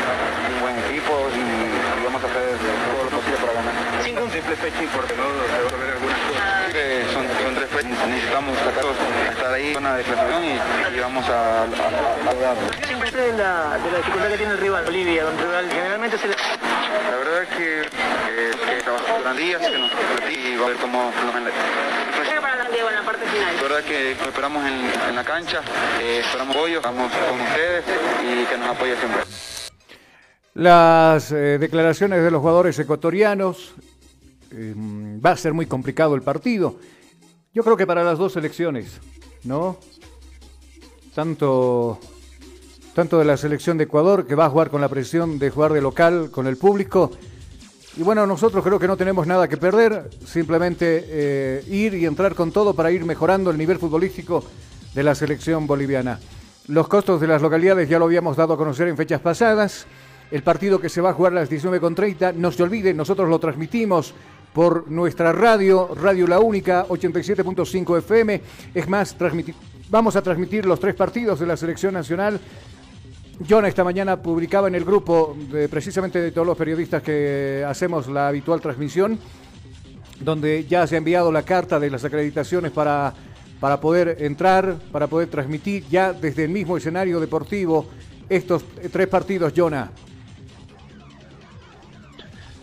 [0.55, 2.43] un buen equipo y, y vamos a hacer
[2.91, 4.03] todo lo posible para menos.
[4.03, 6.42] Cinco un triple fecha porque no resolver algunas cosas.
[6.75, 8.83] Eh, son, son tres fechas, necesitamos sacar
[9.29, 12.61] estar ahí, zona de clasificación y, y vamos a, a, a lograrlo.
[12.87, 16.27] Siempre de la, de la dificultad que tiene el rival, Bolivia, un rival generalmente se
[16.29, 16.35] le...
[16.35, 19.91] La verdad es que, eh, que trabajamos durante días, que nos
[20.31, 21.51] y va a ver cómo nos en la...
[21.51, 23.55] ¿Qué para Diego en la parte final?
[23.55, 25.61] La verdad es que nos esperamos en, en la cancha,
[26.01, 27.83] eh, esperamos apoyo, estamos con ustedes
[28.23, 29.21] y que nos apoye siempre.
[30.55, 33.75] Las eh, declaraciones de los jugadores ecuatorianos.
[34.53, 34.73] Eh,
[35.23, 36.77] va a ser muy complicado el partido.
[37.53, 38.99] Yo creo que para las dos selecciones,
[39.43, 39.77] ¿no?
[41.13, 41.99] Tanto,
[42.95, 45.73] tanto de la selección de Ecuador, que va a jugar con la presión de jugar
[45.73, 47.11] de local con el público.
[47.95, 52.33] Y bueno, nosotros creo que no tenemos nada que perder, simplemente eh, ir y entrar
[52.33, 54.43] con todo para ir mejorando el nivel futbolístico
[54.95, 56.19] de la selección boliviana.
[56.67, 59.85] Los costos de las localidades ya lo habíamos dado a conocer en fechas pasadas.
[60.31, 63.37] El partido que se va a jugar a las 19.30, no se olviden, nosotros lo
[63.37, 64.15] transmitimos
[64.53, 68.41] por nuestra radio, Radio La Única, 87.5 FM.
[68.73, 69.15] Es más,
[69.89, 72.39] vamos a transmitir los tres partidos de la selección nacional.
[73.49, 78.07] John esta mañana publicaba en el grupo, de, precisamente de todos los periodistas que hacemos
[78.07, 79.17] la habitual transmisión,
[80.19, 83.13] donde ya se ha enviado la carta de las acreditaciones para,
[83.59, 87.87] para poder entrar, para poder transmitir ya desde el mismo escenario deportivo
[88.29, 89.91] estos tres partidos, Jonah.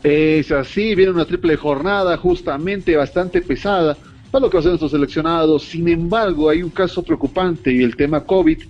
[0.02, 3.96] Es así, viene una triple jornada justamente bastante pesada
[4.30, 5.64] para lo que ser nuestros seleccionados.
[5.64, 8.62] Sin embargo, hay un caso preocupante y el tema COVID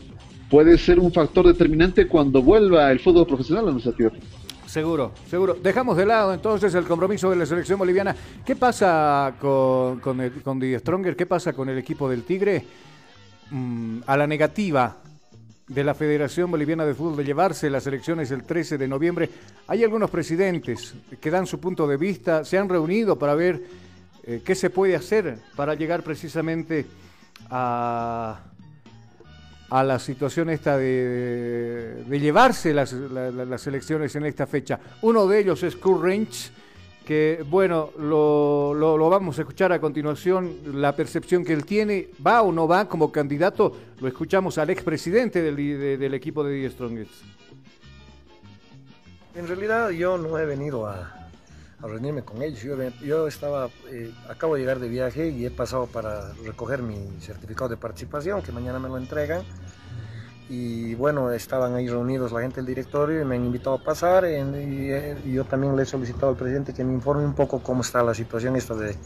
[0.51, 4.17] puede ser un factor determinante cuando vuelva el fútbol profesional a nuestra tierra.
[4.67, 5.57] Seguro, seguro.
[5.61, 8.15] Dejamos de lado entonces el compromiso de la selección boliviana.
[8.45, 11.17] ¿Qué pasa con, con, el, The Stronger?
[11.17, 12.65] ¿Qué pasa con el equipo del Tigre?
[13.51, 14.97] Mm, a la negativa
[15.71, 19.31] de la Federación Boliviana de Fútbol de llevarse las elecciones el 13 de noviembre.
[19.69, 23.63] Hay algunos presidentes que dan su punto de vista, se han reunido para ver
[24.25, 26.87] eh, qué se puede hacer para llegar precisamente
[27.51, 28.41] a,
[29.71, 34.81] a la situación esta de, de llevarse las, la- la- las elecciones en esta fecha.
[35.03, 36.51] Uno de ellos es Kurt Range,
[37.11, 42.11] que bueno, lo, lo- lo vamos a escuchar a continuación, la percepción que él tiene,
[42.25, 46.63] va o no va como candidato, lo escuchamos al expresidente del, de- del equipo de
[46.63, 47.11] The Strongest.
[49.35, 51.29] En realidad yo no he venido a,
[51.83, 52.63] a reunirme con ellos.
[52.63, 56.97] Yo, yo estaba, eh, acabo de llegar de viaje y he pasado para recoger mi
[57.21, 59.43] certificado de participación, que mañana me lo entregan.
[60.51, 64.25] Y bueno, estaban ahí reunidos la gente del directorio y me han invitado a pasar.
[64.25, 67.61] y, eh, y yo también le he solicitado al presidente que me informe un poco
[67.61, 68.97] cómo está la situación esta de,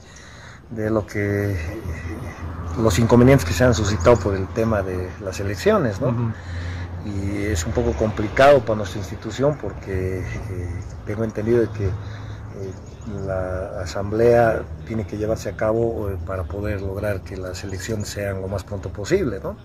[0.71, 1.57] de lo que
[2.83, 6.33] los inconvenientes que se han suscitado por el tema de las elecciones, ¿no?
[7.05, 10.25] y es un poco complicado para nuestra institución porque eh,
[11.07, 11.93] tengo entendido de que eh,
[13.27, 18.41] la asamblea tiene que llevarse a cabo eh, para poder lograr que las elecciones sean
[18.41, 19.57] lo más pronto posible, ¿no?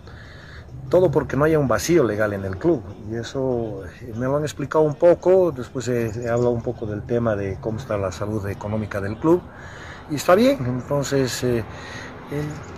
[0.89, 2.81] Todo porque no haya un vacío legal en el club
[3.11, 6.87] y eso eh, me lo han explicado un poco, después he, he hablado un poco
[6.87, 9.39] del tema de cómo está la salud económica del club
[10.09, 11.63] y está bien, entonces eh, eh,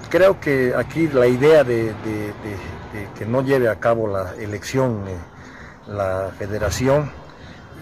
[0.09, 1.93] creo que aquí la idea de, de-
[2.43, 2.59] de-
[2.93, 5.15] de que no lleve a cabo la elección eh,
[5.87, 7.09] la federación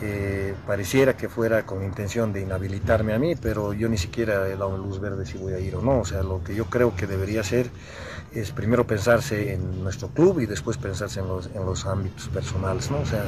[0.02, 4.52] eh, pareciera que fuera con intención de inhabilitarme a mí, pero yo ni siquiera he
[4.56, 6.00] dado luz verde si voy a ir o no.
[6.00, 7.70] O sea, lo que yo creo que debería hacer
[8.34, 12.92] es primero pensarse en nuestro club y después pensarse en los, en los ámbitos personales.
[12.92, 13.00] ¿no?
[13.00, 13.24] O sea,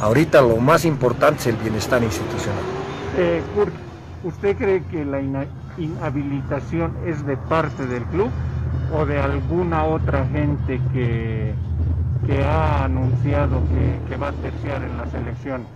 [0.00, 2.62] ahorita lo más importante es el bienestar institucional.
[3.16, 3.72] Eh, Kurt,
[4.24, 5.20] ¿usted cree que la
[5.76, 8.30] inhabilitación es de parte del club
[8.94, 11.54] o de alguna otra gente que,
[12.26, 15.66] que ha anunciado que, que va a terciar en las elecciones?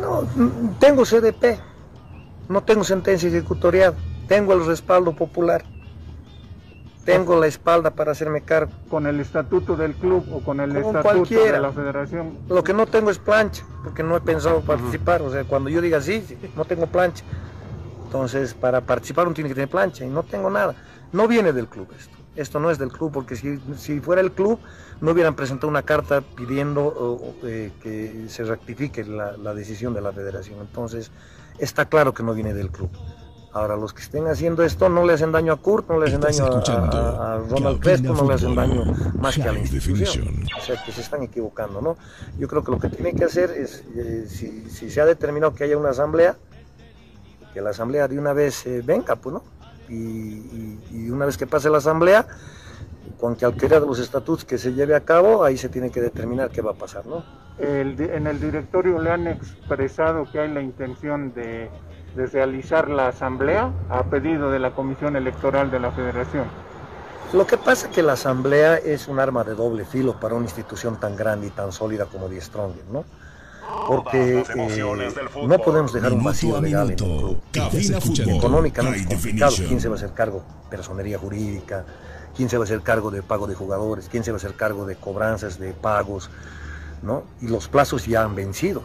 [0.00, 1.58] No, mm, tengo CDP,
[2.48, 3.94] no tengo sentencia ejecutorial,
[4.26, 5.64] tengo el respaldo popular,
[7.04, 8.72] tengo la espalda para hacerme cargo.
[8.88, 11.52] ¿Con el estatuto del club o con el Con estatuto cualquiera.
[11.52, 12.38] de la federación?
[12.48, 15.22] Lo que no tengo es plancha, porque no he pensado participar.
[15.22, 16.24] O sea, cuando yo diga sí,
[16.56, 17.24] no tengo plancha.
[18.06, 20.74] Entonces, para participar uno tiene que tener plancha y no tengo nada.
[21.12, 22.14] No viene del club esto.
[22.36, 24.58] Esto no es del club, porque si, si fuera el club,
[25.00, 30.12] no hubieran presentado una carta pidiendo eh, que se rectifique la, la decisión de la
[30.12, 30.58] federación.
[30.60, 31.12] Entonces,
[31.58, 32.90] está claro que no viene del club.
[33.54, 36.20] Ahora, los que estén haciendo esto no le hacen daño a Kurt, no le hacen
[36.20, 38.82] daño a- a, Ronald Crespo, no le hacen daño
[39.20, 40.44] más que a la institución.
[40.58, 41.96] O sea, que se están equivocando, ¿no?
[42.36, 45.54] Yo creo que lo que tiene que hacer es, eh, si, si se ha determinado
[45.54, 46.34] que haya una asamblea,
[47.52, 49.44] que la asamblea de una vez eh, venga, pues, ¿no?
[49.88, 52.26] Y, y- y una vez que pase la asamblea,
[53.20, 56.50] con cualquiera de los estatutos que se lleve a cabo, ahí se tiene que determinar
[56.50, 57.24] qué va a pasar, ¿no?
[57.58, 61.70] El en el directorio le han expresado que hay la intención de,
[62.14, 66.44] de realizar la asamblea a pedido de la Comisión Electoral de la Federación.
[67.32, 70.44] Lo que pasa es que la asamblea es un arma de doble filo para una
[70.44, 73.04] institución tan grande y tan sólida como Die Stronger, ¿no?
[73.88, 74.84] Porque eh,
[75.46, 77.42] no podemos dejar un vacío legal en un club.
[78.28, 79.56] Económicamente es complicado.
[79.56, 80.44] ¿Quién se va a hacer cargo?
[80.70, 81.84] Personería jurídica,
[82.36, 84.54] quién se va a hacer cargo de pago de jugadores, quién se va a hacer
[84.54, 86.30] cargo de cobranzas de pagos,
[87.02, 87.24] ¿no?
[87.40, 88.82] Y los plazos ya han vencido,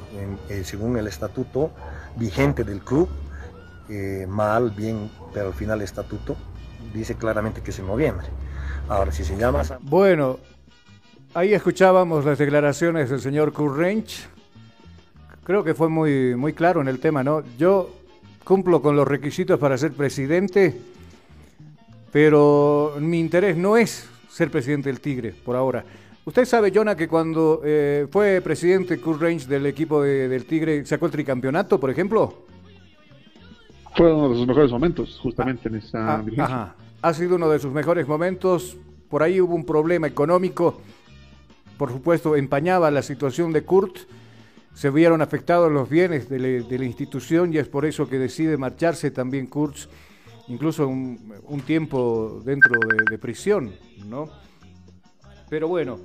[0.50, 1.72] eh, según el estatuto
[2.16, 3.10] vigente del club,
[3.90, 6.36] eh, mal, bien, pero al final el estatuto
[6.94, 8.28] dice claramente que es en noviembre.
[8.88, 9.64] Ahora, si se llama...
[9.82, 10.40] Bueno,
[11.34, 14.28] ahí escuchábamos las declaraciones del señor Currench.
[15.44, 17.44] Creo que fue muy, muy claro en el tema, ¿no?
[17.58, 17.96] Yo
[18.44, 20.76] cumplo con los requisitos para ser presidente,
[22.12, 25.84] pero mi interés no es ser presidente del Tigre por ahora.
[26.30, 31.08] Usted sabe, Jonah, que cuando eh, fue presidente Kurt Range del equipo del Tigre, sacó
[31.08, 32.46] el tricampeonato, por ejemplo.
[33.96, 36.76] Fue uno de sus mejores momentos, justamente en esa ah, Ajá.
[37.02, 38.78] Ha sido uno de sus mejores momentos.
[39.10, 40.80] Por ahí hubo un problema económico.
[41.80, 43.98] Por supuesto, empañaba la situación de Kurt.
[44.76, 46.38] Se vieron afectados los bienes de,
[46.70, 49.90] la institución y es por eso que decide marcharse también Kurtz,
[50.48, 53.72] incluso un, un tiempo dentro de, de prisión,
[54.08, 54.30] ¿no?
[55.50, 55.98] Pero bueno,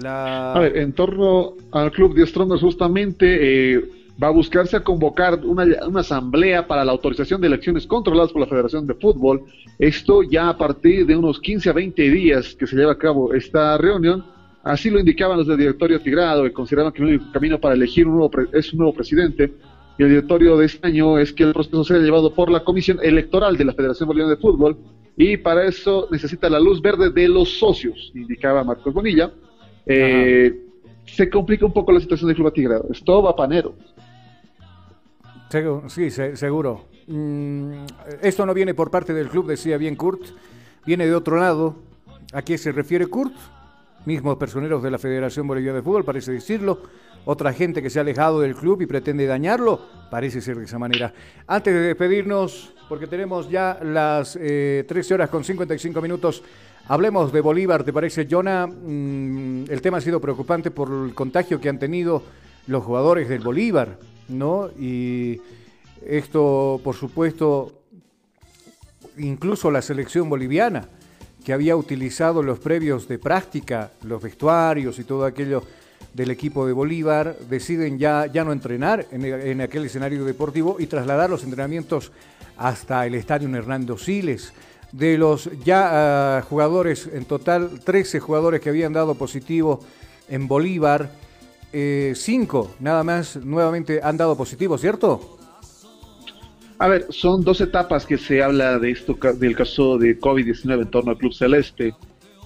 [0.00, 0.52] la...
[0.52, 3.84] A ver, en torno al club de Strongers justamente eh,
[4.22, 8.40] va a buscarse a convocar una, una, asamblea para la autorización de elecciones controladas por
[8.40, 9.44] la Federación de Fútbol.
[9.78, 13.32] Esto ya a partir de unos 15 a 20 días que se lleva a cabo
[13.32, 14.24] esta reunión.
[14.64, 18.06] Así lo indicaban los del directorio Tigrado, que consideraban que el único camino para elegir
[18.06, 19.52] un nuevo es un nuevo presidente.
[19.98, 22.98] Y el directorio de este año es que el proceso sea llevado por la Comisión
[23.02, 24.76] Electoral de la Federación Boliviana de Fútbol
[25.20, 29.32] y para eso necesita la luz verde de los socios, indicaba Marcos Bonilla.
[29.88, 30.54] Eh,
[31.06, 32.88] se complica un poco la situación del Club Atigrado.
[32.92, 33.74] Esto va panero.
[35.88, 36.84] Sí, seguro.
[37.06, 37.86] Mm,
[38.20, 40.20] esto no viene por parte del club, decía bien Kurt.
[40.84, 41.76] Viene de otro lado.
[42.34, 43.32] ¿A qué se refiere Kurt?
[44.04, 46.82] Mismos personeros de la Federación Boliviana de Fútbol, parece decirlo.
[47.24, 49.80] Otra gente que se ha alejado del club y pretende dañarlo,
[50.10, 51.12] parece ser de esa manera.
[51.46, 56.42] Antes de despedirnos, porque tenemos ya las 13 eh, horas con 55 minutos.
[56.90, 58.66] Hablemos de Bolívar, ¿te parece, Jonah?
[58.66, 62.22] Mm, el tema ha sido preocupante por el contagio que han tenido
[62.66, 64.70] los jugadores del Bolívar, ¿no?
[64.78, 65.38] Y
[66.06, 67.82] esto, por supuesto,
[69.18, 70.88] incluso la selección boliviana,
[71.44, 75.64] que había utilizado los previos de práctica, los vestuarios y todo aquello
[76.14, 80.86] del equipo de Bolívar, deciden ya, ya no entrenar en, en aquel escenario deportivo y
[80.86, 82.12] trasladar los entrenamientos
[82.56, 84.54] hasta el estadio Hernando Siles.
[84.92, 89.80] De los ya ah, jugadores, en total 13 jugadores que habían dado positivo
[90.28, 91.10] en Bolívar,
[91.70, 95.36] 5 eh, nada más nuevamente han dado positivo, ¿cierto?
[96.78, 100.90] A ver, son dos etapas que se habla de esto, del caso de COVID-19 en
[100.90, 101.92] torno al Club Celeste.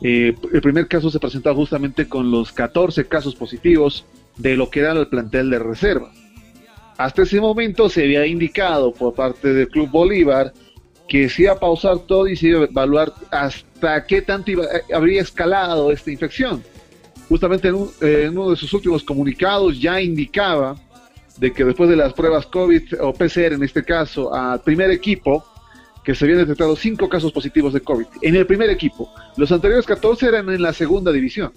[0.01, 4.07] Eh, el primer caso se presentó justamente con los 14 casos positivos
[4.39, 6.11] de lo que era el plantel de reserva.
[6.97, 10.53] Hasta ese momento se había indicado por parte del Club Bolívar
[11.13, 14.83] que se iba a pausar todo y se iba a evaluar hasta qué tanto eh,
[14.95, 16.65] habría escalado esta infección.
[17.29, 20.75] Justamente eh, en, uno de sus últimos comunicados ya indicaba
[21.37, 25.45] de que después de las pruebas COVID o PCR en este caso al primer equipo,
[26.03, 29.13] que se habían detectado cinco casos positivos de COVID en el primer equipo.
[29.37, 31.53] Los anteriores 14 eran en la segunda división.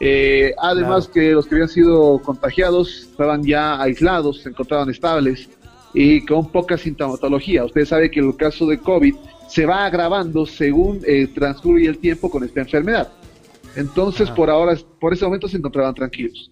[0.00, 5.50] Eh, además que los que habían sido contagiados estaban ya aislados, se encontraban estables
[5.92, 7.64] y con poca sintomatología.
[7.64, 9.14] Usted sabe que el caso de COVID
[9.48, 13.12] se va agravando según eh, transcurre el tiempo con esta enfermedad.
[13.76, 16.50] Entonces, por ahora, por ese momento se encontraban tranquilos.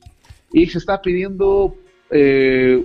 [0.53, 1.74] Y se está pidiendo
[2.11, 2.84] eh,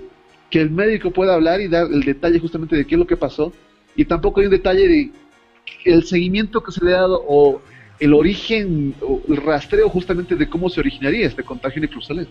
[0.50, 3.16] que el médico pueda hablar y dar el detalle justamente de qué es lo que
[3.16, 3.52] pasó.
[3.96, 5.10] Y tampoco hay un detalle de
[5.84, 7.60] el seguimiento que se le ha dado o
[8.00, 8.94] el origen,
[9.28, 12.28] el rastreo justamente de cómo se originaría este contagio en el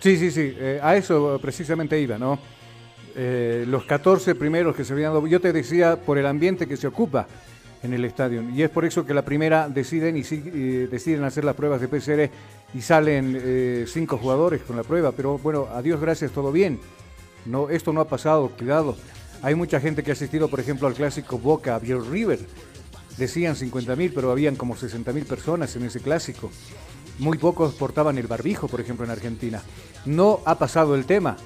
[0.00, 2.38] Sí, sí, sí, eh, a eso precisamente iba, ¿no?
[3.20, 6.76] Eh, los 14 primeros que se habían dado, yo te decía por el ambiente que
[6.76, 7.26] se ocupa
[7.82, 11.56] en el estadio, y es por eso que la primera deciden y, deciden hacer las
[11.56, 12.30] pruebas de PCR
[12.74, 16.78] y salen eh, cinco jugadores con la prueba, pero bueno, a Dios gracias, todo bien.
[17.44, 18.96] No, esto no ha pasado, cuidado.
[19.42, 22.38] Hay mucha gente que ha asistido, por ejemplo, al clásico Boca Bill River,
[23.18, 26.50] Decían 50.000, pero habían como 60.000 personas en ese clásico.
[27.18, 29.60] Muy pocos portaban el barbijo, por ejemplo, en Argentina.
[30.06, 31.36] No ha pasado el tema.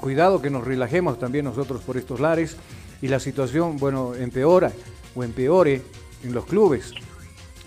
[0.00, 2.56] Cuidado que nos relajemos también nosotros por estos lares
[3.02, 4.72] y la situación, bueno, empeora
[5.14, 5.82] o empeore
[6.22, 6.92] en los clubes.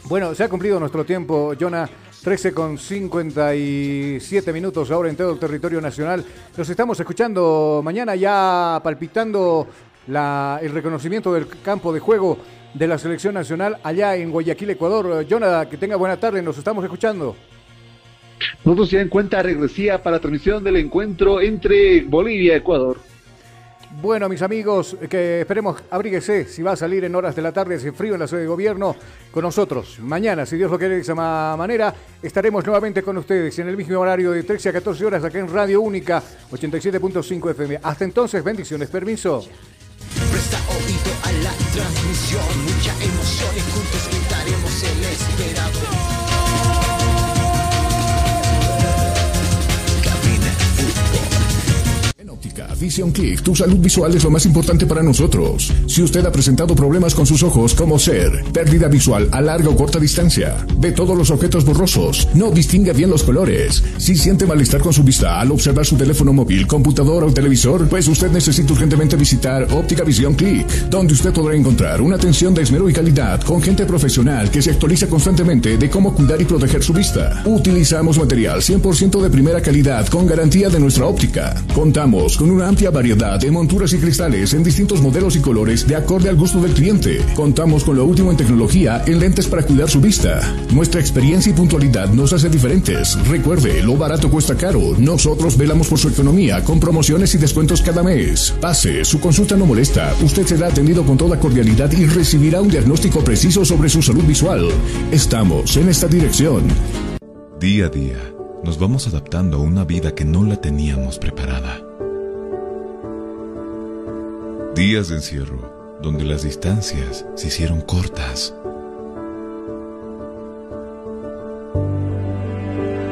[0.05, 1.89] Bueno, se ha cumplido nuestro tiempo, Jonah.
[2.21, 6.25] 13 con 57 minutos ahora en todo el territorio nacional.
[6.57, 9.65] Nos estamos escuchando mañana ya palpitando
[10.05, 12.37] el reconocimiento del campo de juego
[12.73, 15.25] de la selección nacional allá en Guayaquil, Ecuador.
[15.25, 17.37] Jonathan, que tenga buena tarde, nos estamos escuchando.
[18.63, 22.97] Nosotros ya en cuenta regresiva para la transmisión del encuentro entre Bolivia y Ecuador.
[24.01, 27.75] Bueno, mis amigos, que esperemos, abríguese si va a salir en horas de la tarde,
[27.75, 28.95] ese frío en la sede de gobierno,
[29.31, 29.99] con nosotros.
[29.99, 33.99] Mañana, si Dios lo quiere de esa manera, estaremos nuevamente con ustedes en el mismo
[33.99, 36.21] horario de 13 a 14 horas acá en Radio Única
[36.51, 37.79] 87.5 FM.
[37.81, 39.43] Hasta entonces, bendiciones, permiso.
[40.31, 45.98] Presta oído a la transmisión, mucha emoción y juntos gritaremos el esperado.
[52.79, 55.73] Vision Click, tu salud visual es lo más importante para nosotros.
[55.85, 59.75] Si usted ha presentado problemas con sus ojos como ser pérdida visual a larga o
[59.75, 64.79] corta distancia, ve todos los objetos borrosos, no distingue bien los colores, si siente malestar
[64.79, 69.17] con su vista al observar su teléfono móvil, computadora o televisor, pues usted necesita urgentemente
[69.17, 73.61] visitar Óptica Vision Click, donde usted podrá encontrar una atención de esmero y calidad con
[73.61, 77.41] gente profesional que se actualiza constantemente de cómo cuidar y proteger su vista.
[77.45, 81.61] Utilizamos material 100% de primera calidad con garantía de nuestra óptica.
[81.73, 85.95] Contamos con una amplia variedad de monturas y cristales en distintos modelos y colores de
[85.95, 87.17] acorde al gusto del cliente.
[87.35, 90.39] Contamos con lo último en tecnología en lentes para cuidar su vista.
[90.71, 93.17] Nuestra experiencia y puntualidad nos hace diferentes.
[93.27, 94.93] Recuerde, lo barato cuesta caro.
[94.99, 98.53] Nosotros velamos por su economía con promociones y descuentos cada mes.
[98.61, 100.13] Pase, su consulta no molesta.
[100.23, 104.69] Usted será atendido con toda cordialidad y recibirá un diagnóstico preciso sobre su salud visual.
[105.11, 106.63] Estamos en esta dirección.
[107.59, 108.19] Día a día,
[108.63, 111.88] nos vamos adaptando a una vida que no la teníamos preparada.
[114.79, 118.53] Días de encierro, donde las distancias se hicieron cortas.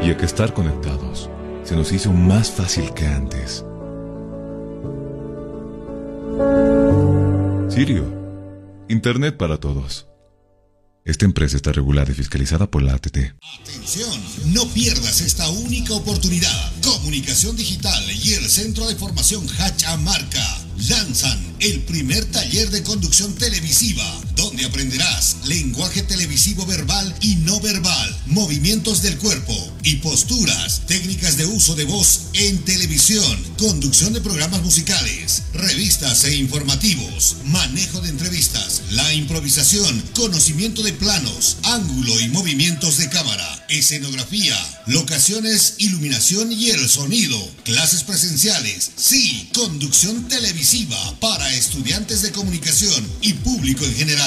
[0.01, 1.29] Y a que estar conectados
[1.65, 3.65] se nos hizo más fácil que antes.
[7.67, 8.05] Sirio,
[8.87, 10.07] Internet para todos.
[11.03, 13.17] Esta empresa está regulada y fiscalizada por la ATT.
[13.61, 16.71] Atención, no pierdas esta única oportunidad.
[16.81, 24.03] Comunicación Digital y el Centro de Formación Hachamarca lanzan el primer taller de conducción televisiva,
[24.37, 31.45] donde aprenderás lenguaje televisivo verbal y no verbal, movimientos del cuerpo y posturas, técnicas de
[31.45, 38.83] uso de voz en televisión, conducción de programas musicales, revistas e informativos, manejo de entrevistas,
[38.91, 46.87] la improvisación, conocimiento de planos, ángulo y movimientos de cámara, escenografía, locaciones, iluminación y el
[46.87, 54.26] sonido, clases presenciales, sí, conducción televisiva para estudiantes de comunicación y público en general.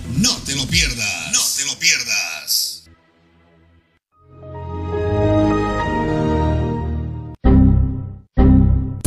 [0.17, 1.31] No te lo pierdas.
[1.31, 2.70] No te lo pierdas.